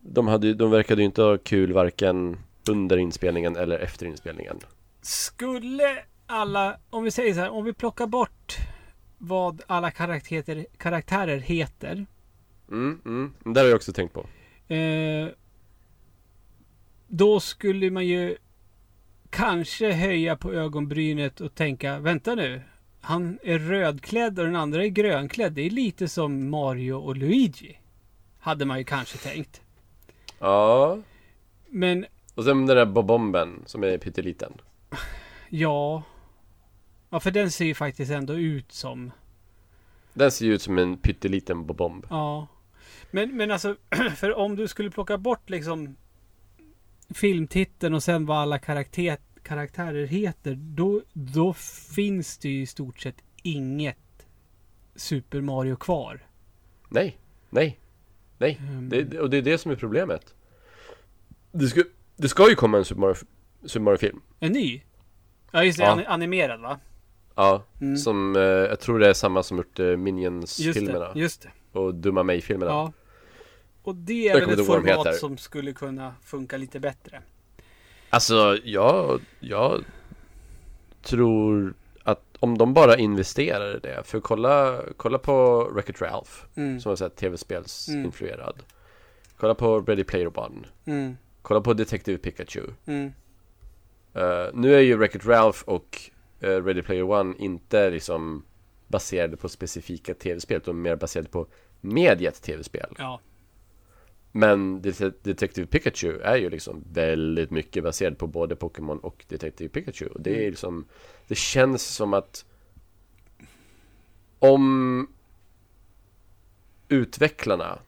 [0.02, 2.38] de, hade, de verkade ju inte ha kul varken
[2.70, 4.60] under inspelningen eller efter inspelningen.
[5.02, 8.58] Skulle alla, om vi säger så här, om vi plockar bort
[9.18, 12.06] vad alla karaktärer, karaktärer heter.
[12.72, 13.34] Mm, mm.
[13.44, 14.26] Det har jag också tänkt på.
[14.74, 15.28] Eh,
[17.08, 18.38] då skulle man ju
[19.30, 22.62] kanske höja på ögonbrynet och tänka, vänta nu.
[23.02, 25.54] Han är rödklädd och den andra är grönklädd.
[25.54, 27.80] Det är lite som Mario och Luigi.
[28.46, 29.62] Hade man ju kanske tänkt.
[30.39, 31.00] Ja,
[31.70, 34.54] Men och sen den där Bobomben som är pytteliten.
[35.50, 36.04] ja.
[37.10, 39.12] Ja, för den ser ju faktiskt ändå ut som
[40.14, 42.06] Den ser ju ut som en pytteliten Bobomb.
[42.10, 42.48] Ja.
[43.12, 43.76] Men, men alltså,
[44.16, 45.96] för om du skulle plocka bort liksom
[47.14, 50.56] filmtiteln och sen vad alla karaktär, karaktärer heter.
[50.56, 51.54] Då, då
[51.96, 54.28] finns det ju i stort sett inget
[54.96, 56.28] Super Mario kvar.
[56.89, 57.18] Nej,
[57.50, 57.80] nej,
[58.38, 58.58] nej.
[58.62, 58.90] Mm.
[58.90, 60.34] Det, och det är det som är problemet.
[61.52, 61.84] Det ska,
[62.16, 63.16] det ska ju komma en Super Mario,
[63.66, 64.22] Super Mario-film.
[64.40, 64.82] En ny?
[65.52, 65.84] Ja, just det.
[65.84, 65.92] Ja.
[65.96, 66.80] ani- Animerad va?
[67.36, 67.98] Ja, Mm.
[67.98, 71.14] som eh, jag tror det är samma som gjort eh, Just Minions-filmerna.
[71.14, 71.20] det.
[71.20, 71.80] Just det.
[71.80, 72.72] Och Dumma mig-filmerna.
[72.72, 72.92] Ja.
[73.84, 77.22] Och det är väl ett format som skulle kunna funka lite bättre.
[78.10, 79.84] Alltså, jag, jag
[81.02, 81.74] tror
[82.40, 84.04] om de bara investerar i det.
[84.04, 86.32] För kolla, kolla på Wreck-It Ralph.
[86.56, 86.80] Mm.
[86.80, 88.64] Som är tv-spelsinfluerad.
[89.38, 90.68] Kolla på Ready Player One.
[90.86, 91.18] Mm.
[91.42, 92.64] Kolla på Detective Pikachu.
[92.86, 93.12] Mm.
[94.14, 96.02] Eh, nu är ju Wreck-It Ralph och
[96.40, 98.46] eh, Ready Player One inte liksom
[98.88, 101.48] baserade på specifika tv-spel utan mer baserade på
[101.82, 102.96] mediet tv-spel.
[102.98, 103.20] Ja.
[104.38, 109.70] Men Det- Detective Pikachu är ju liksom väldigt mycket baserad på både Pokémon och Detective
[109.70, 110.08] Pikachu.
[110.08, 110.50] Och det är Mm.
[110.50, 110.86] liksom
[111.28, 112.46] Det känns som att
[114.40, 115.08] Om
[116.90, 117.80] Utvecklarna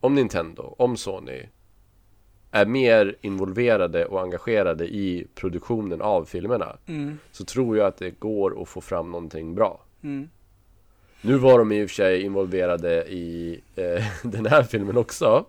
[0.00, 1.42] Om Nintendo, om Sony
[2.50, 7.18] Är mer involverade och engagerade i produktionen av filmerna Mm.
[7.32, 10.28] Så tror jag att det går att få fram någonting bra Mm.
[11.20, 15.46] nu var de i och för sig involverade i eh, den här filmen också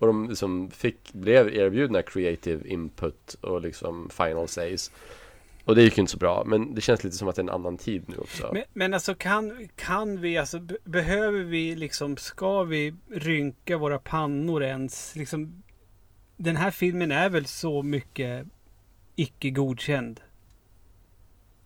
[0.00, 4.90] Och de liksom fick, blev erbjudna creative input och liksom final says
[5.64, 7.44] Och det gick ju inte så bra, men det känns lite som att det är
[7.44, 11.76] en annan tid nu också Men, men alltså kan, kan vi, alltså be- behöver vi
[11.76, 15.16] liksom, ska vi rynka våra pannor ens?
[15.16, 15.62] Liksom,
[16.36, 18.46] den här filmen är väl så mycket
[19.16, 20.20] icke godkänd.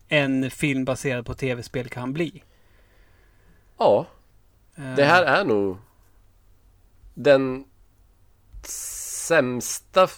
[0.09, 2.43] En film baserad på tv-spel kan bli.
[3.78, 4.07] Ja,
[4.76, 5.76] Eh, det här är nog
[7.14, 7.64] Den
[8.67, 10.09] sämsta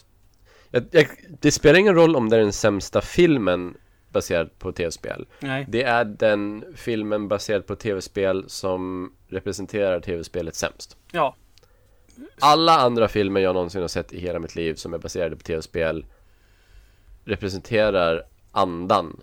[0.70, 1.06] jag, jag,
[1.40, 3.76] Det spelar ingen roll om det är den sämsta filmen
[4.08, 5.26] baserad på tv-spel.
[5.68, 10.96] Det är den filmen baserad på tv-spel som representerar tv-spelet sämst.
[11.12, 11.36] Ja.
[12.40, 15.42] Alla andra filmer jag någonsin har sett i hela mitt liv som är baserade på
[15.42, 16.06] tv-spel
[17.24, 18.22] representerar
[18.52, 19.20] andan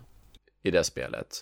[0.62, 1.40] i det spelet.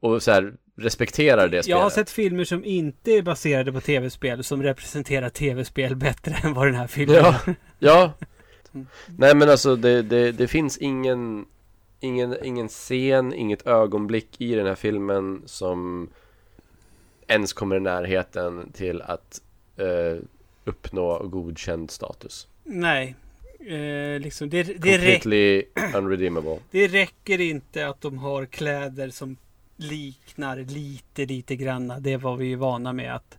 [0.00, 1.66] Och så här, respekterar det spelet.
[1.66, 6.54] Jag har sett filmer som inte är baserade på tv-spel som representerar tv-spel bättre än
[6.54, 7.40] vad den här filmen Ja,
[7.78, 8.12] ja.
[9.18, 11.46] Nej men alltså det, det, det finns ingen,
[12.00, 16.08] ingen, ingen scen, inget ögonblick i den här filmen som
[17.26, 19.40] ens kommer i närheten till att
[19.76, 20.22] eh,
[20.64, 22.48] uppnå godkänd status.
[22.64, 23.14] Nej.
[23.60, 25.62] Eh, liksom, det, det, Completely
[25.94, 26.58] unredeemable.
[26.70, 29.36] det räcker inte att de har kläder som
[29.76, 32.00] liknar lite, lite granna.
[32.00, 33.38] Det var vi ju vana med att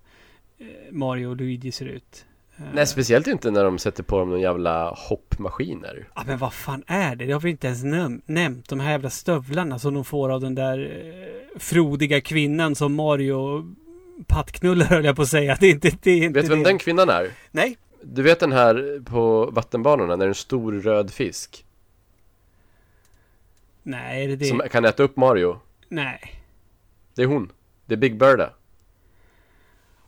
[0.57, 2.25] eh, Mario och Luigi ser ut.
[2.57, 6.07] Eh, Nej, speciellt inte när de sätter på dem någon jävla hoppmaskiner.
[6.15, 7.25] Ja men vad fan är det?
[7.25, 8.69] Det har vi inte ens näm- nämnt.
[8.69, 13.65] De här jävla stövlarna som de får av den där eh, frodiga kvinnan som Mario
[14.27, 15.57] pattknullar höll jag på att säga.
[15.59, 17.31] Det är inte, det är inte Vet du vem den kvinnan är?
[17.51, 17.77] Nej.
[18.01, 21.65] Du vet den här på vattenbanorna när det är en stor röd fisk
[23.83, 24.45] Nej, är det det?
[24.45, 25.59] som kan äta upp Mario?
[25.87, 26.41] Nej.
[27.15, 27.51] Det är hon.
[27.85, 28.53] Det är Big Birda.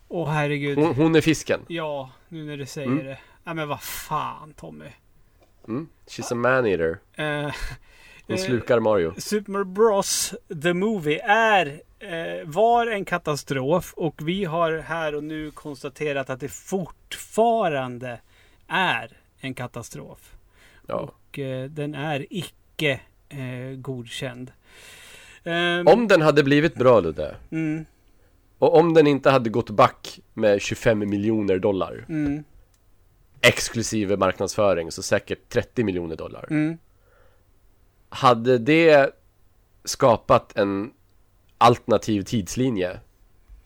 [0.08, 0.78] Åh herregud.
[0.78, 1.60] Hon, hon är fisken.
[1.68, 3.04] Ja, nu när du säger Mm.
[3.06, 3.18] det.
[3.44, 4.88] Ja men vad fan Tommy.
[5.68, 5.88] Mm.
[6.06, 6.98] She's a man-eater.
[7.14, 7.54] Eh,
[8.26, 9.14] Hon eh, slukar Mario.
[9.20, 15.24] Super Mario Bros The Movie är, eh, var en katastrof och vi har här och
[15.24, 18.20] nu konstaterat att det fortfarande
[18.68, 20.36] är en katastrof.
[20.86, 20.94] Ja.
[21.28, 24.52] Och eh, den är icke eh, godkänd.
[25.48, 27.36] Ehm, Om den hade blivit bra Ludde.
[27.50, 27.84] Mm,
[28.58, 32.04] Och om den inte hade gått back med 25 miljoner dollar.
[32.08, 32.44] mm,
[33.40, 36.46] Exklusive marknadsföring, så säkert 30 miljoner dollar.
[36.50, 36.78] mm.
[38.08, 39.10] Hade det
[39.84, 40.92] skapat en
[41.58, 43.00] alternativ tidslinje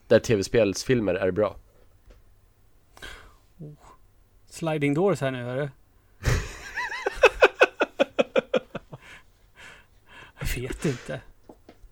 [0.07, 1.57] där tv-spelsfilmer är bra?
[4.51, 5.69] Sliding doors här nu hörru.
[10.41, 11.21] Jag vet inte.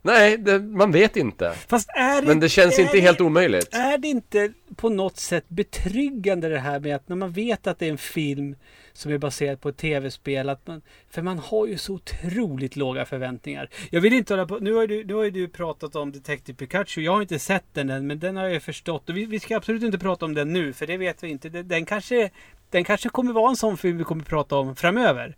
[0.02, 1.54] Nej, det, man vet inte.
[1.68, 3.74] Fast är det, Men det känns inte helt omöjligt.
[3.74, 7.78] Är det inte på något sätt betryggande det här med att när man vet att
[7.78, 8.56] det är en film
[8.92, 10.48] som är baserad på ett tv-spel.
[10.48, 13.70] Att man, för man har ju så otroligt låga förväntningar.
[13.90, 14.58] Jag vill inte hålla på.
[14.58, 17.00] Nu har, du, nu har ju du pratat om Detective Pikachu.
[17.00, 19.08] Jag har inte sett den än, men den har jag förstått.
[19.08, 21.48] Och vi, vi ska absolut inte prata om den nu, för det vet vi inte.
[21.48, 22.30] Den, den kanske,
[22.70, 25.36] den kanske kommer vara en sån film vi kommer prata om framöver.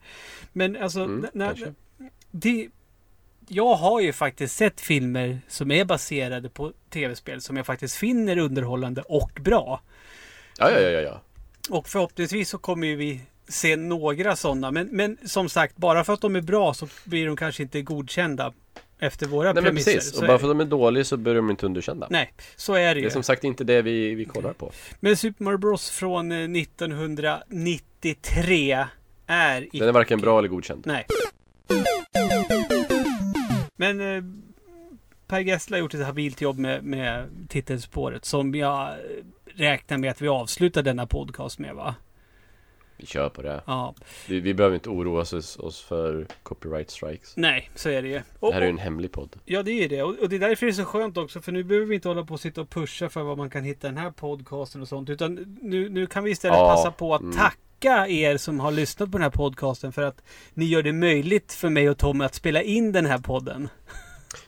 [0.52, 1.74] Men alltså, Mm, när,
[2.30, 2.68] det,
[3.49, 8.38] jag har ju faktiskt sett filmer som är baserade på tv-spel som jag faktiskt finner
[8.38, 9.80] underhållande och bra.
[10.59, 11.20] Ja, ja, ja, ja.
[11.70, 14.70] Och förhoppningsvis så kommer ju vi se några sådana.
[14.70, 17.82] Men, men som sagt, bara för att de är bra så blir de kanske inte
[17.82, 18.53] godkända
[18.99, 19.93] efter våra Nej premisser.
[19.95, 20.38] precis, och bara det.
[20.38, 22.07] för att de är dåliga så bör de inte underkända.
[22.11, 23.07] Nej, så är det Det ju.
[23.07, 24.72] är som sagt inte det vi, vi kollar på.
[25.01, 28.86] Men Super Mario Bros från eh, 1993
[29.26, 30.82] är Den är varken bra eller godkänd.
[30.86, 31.07] Nej.
[33.82, 34.22] Men eh,
[35.26, 38.94] Per Gessle har gjort ett habilt jobb med, med titelspåret som jag
[39.54, 41.94] räknar med att vi avslutar denna podcast med va?
[42.96, 43.62] Vi kör på det.
[43.66, 43.94] Ja.
[44.28, 47.36] Vi, vi behöver inte oroa oss, oss för copyright strikes.
[47.36, 48.20] Nej, så är det ju.
[48.40, 49.36] Det här är ju en hemlig podd.
[49.44, 50.02] ja, det är det.
[50.02, 51.40] Och, och det är därför det är så skönt också.
[51.40, 53.64] För nu behöver vi inte hålla på och sitta och pusha för vad man kan
[53.64, 55.10] hitta den här podcasten och sånt.
[55.10, 57.36] Utan nu, nu kan vi istället Ja, passa på att mm.
[57.82, 59.92] Tacka er som har lyssnat på den här podcasten.
[59.92, 60.22] För att
[60.54, 63.68] ni gör det möjligt för mig och Tommy att spela in den här podden.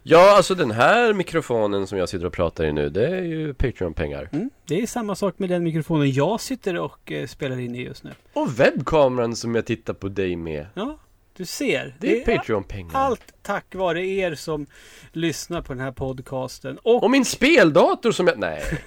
[0.03, 3.55] Ja, alltså den här mikrofonen som jag sitter och pratar i nu, det är ju
[3.55, 4.29] Patreon-pengar.
[4.33, 7.83] Mm, det är samma sak med den mikrofonen jag sitter och eh, spelar in i
[7.83, 8.11] just nu.
[8.33, 10.67] Och webbkameran som jag tittar på dig med.
[10.75, 10.99] Ja,
[11.37, 11.95] du ser.
[12.01, 12.91] Det är Patreon-pengar.
[12.95, 14.67] Allt tack vare er som
[15.13, 16.79] lyssnar på den här podcasten.
[16.83, 18.39] Och, Och min speldator som jag...
[18.39, 18.63] Nej.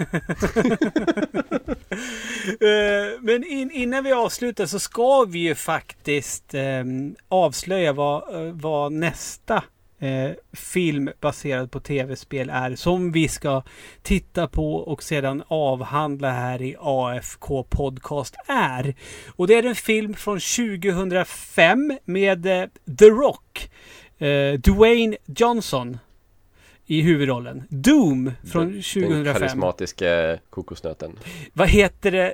[2.59, 6.83] eh, men in, innan vi avslutar så ska vi ju faktiskt eh,
[7.27, 9.63] avslöja vad, eh, vad nästa
[9.99, 13.63] eh, film baserad på tv-spel är som vi ska
[14.01, 18.95] titta på och sedan avhandla här i AFK Podcast är.
[19.27, 22.67] Och det är en film från 2005 med eh,
[22.99, 23.71] The Rock,
[24.17, 25.97] eh, Dwayne Johnson
[26.85, 27.63] i huvudrollen.
[27.69, 29.33] Doom från Den 2005.
[29.33, 31.19] karismatiska kokosnöten.
[31.53, 32.33] Vad heter det?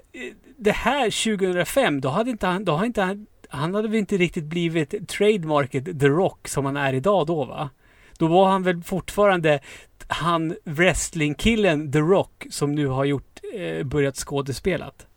[0.57, 4.17] Det här 2005, då hade inte han, då har inte han, han hade väl inte
[4.17, 7.69] riktigt blivit trademarket The Rock som han är idag då va?
[8.17, 9.59] Då var han väl fortfarande
[10.07, 15.07] han wrestlingkillen The Rock som nu har gjort, eh, börjat skådespelat.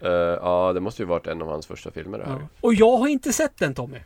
[0.00, 2.32] Eh, ja, det måste ju varit en av hans första filmer det här.
[2.32, 2.48] Ja.
[2.60, 3.98] Och jag har inte sett den Tommy.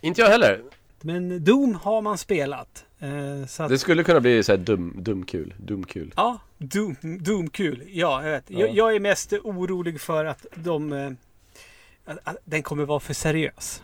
[0.00, 0.62] Inte jag heller.
[1.00, 2.84] Men Doom har man spelat.
[2.98, 5.54] Eh, att, Det skulle kunna bli så här dum, dumkul.
[5.58, 6.12] Dumkul.
[6.16, 7.82] Ja, Doom, Doom kul.
[7.86, 8.44] Ja, jag vet.
[8.48, 8.60] Ja.
[8.60, 11.16] Jag, jag är mest orolig för att de...
[12.06, 13.82] Att, att den kommer vara för seriös.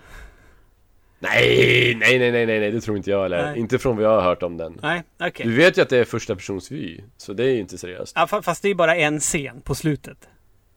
[1.18, 3.43] Nej, nej, nej, nej, nej, det tror inte jag eller.
[3.47, 3.59] Nej.
[3.59, 4.79] Inte från vad jag har hört om den.
[4.83, 5.47] Nej, okej.
[5.47, 8.12] Du vet ju att det är första persons vy, så det är ju inte seriöst.
[8.16, 10.18] Ja, fa- fast det är bara en scen på slutet.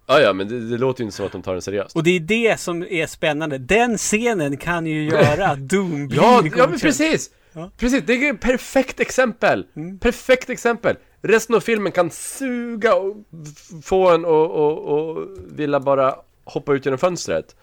[0.08, 1.96] Ja, ja, men det, det låter ju inte som att de tar den seriöst.
[1.96, 3.58] Och det är det som är spännande.
[3.58, 7.30] Den scenen kan ju göra Doom bli Ja, ja men precis!
[7.54, 7.72] Ja.
[7.78, 9.66] Precis, det är ett perfekt exempel!
[9.76, 10.00] Mm.
[10.00, 10.96] Perfekt exempel!
[11.22, 13.16] Resten av filmen kan suga och
[13.84, 16.16] få en och, och, och vilja bara
[16.46, 17.56] hoppa ut genom fönstret.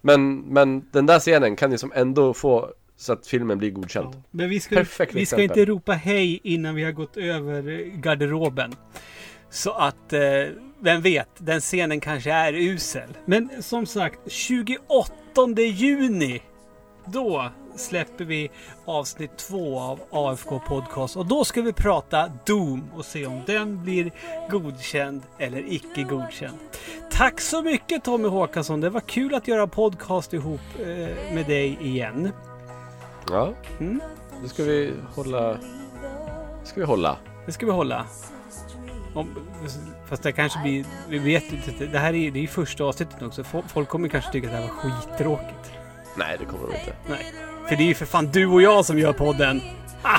[0.00, 4.22] Men, men den där scenen kan ju som ändå få så att filmen blir godkänd.
[4.30, 7.78] Men vi ska, Perfekt vi ska inte ropa hej innan vi har gått över eh,
[7.78, 8.72] garderoben.
[9.50, 10.20] Så att, eh,
[10.80, 13.08] vem vet, den scenen kanske är usel.
[13.24, 15.12] Men som sagt, 28
[15.56, 16.42] juni.
[17.06, 18.50] Då släpper vi
[18.84, 21.16] avsnitt två av AFK Podcast.
[21.16, 24.10] Och då ska vi prata Doom och se om den blir
[24.50, 26.56] godkänd eller icke godkänd.
[27.10, 28.80] Tack så mycket Tommy Håkansson.
[28.80, 30.86] Det var kul att göra podcast ihop eh,
[31.34, 32.30] med dig igen.
[33.30, 34.00] Ja, Mm.
[34.42, 35.40] det ska vi hålla...
[36.60, 37.16] Det ska vi hålla.
[37.46, 38.06] Det ska vi hålla.
[39.14, 39.34] Om,
[40.08, 40.84] fast det kanske blir...
[41.08, 41.86] Vi vet inte.
[41.86, 43.42] Det här är det är ju första avsnittet också.
[43.42, 45.72] Fo- Folk kommer kanske tycka att det här var skittråkigt.
[46.16, 46.96] Nej, det kommer de inte.
[47.08, 47.34] Nej.
[47.68, 49.62] För det är ju för fan du och jag som gör podden.
[50.02, 50.18] Ah!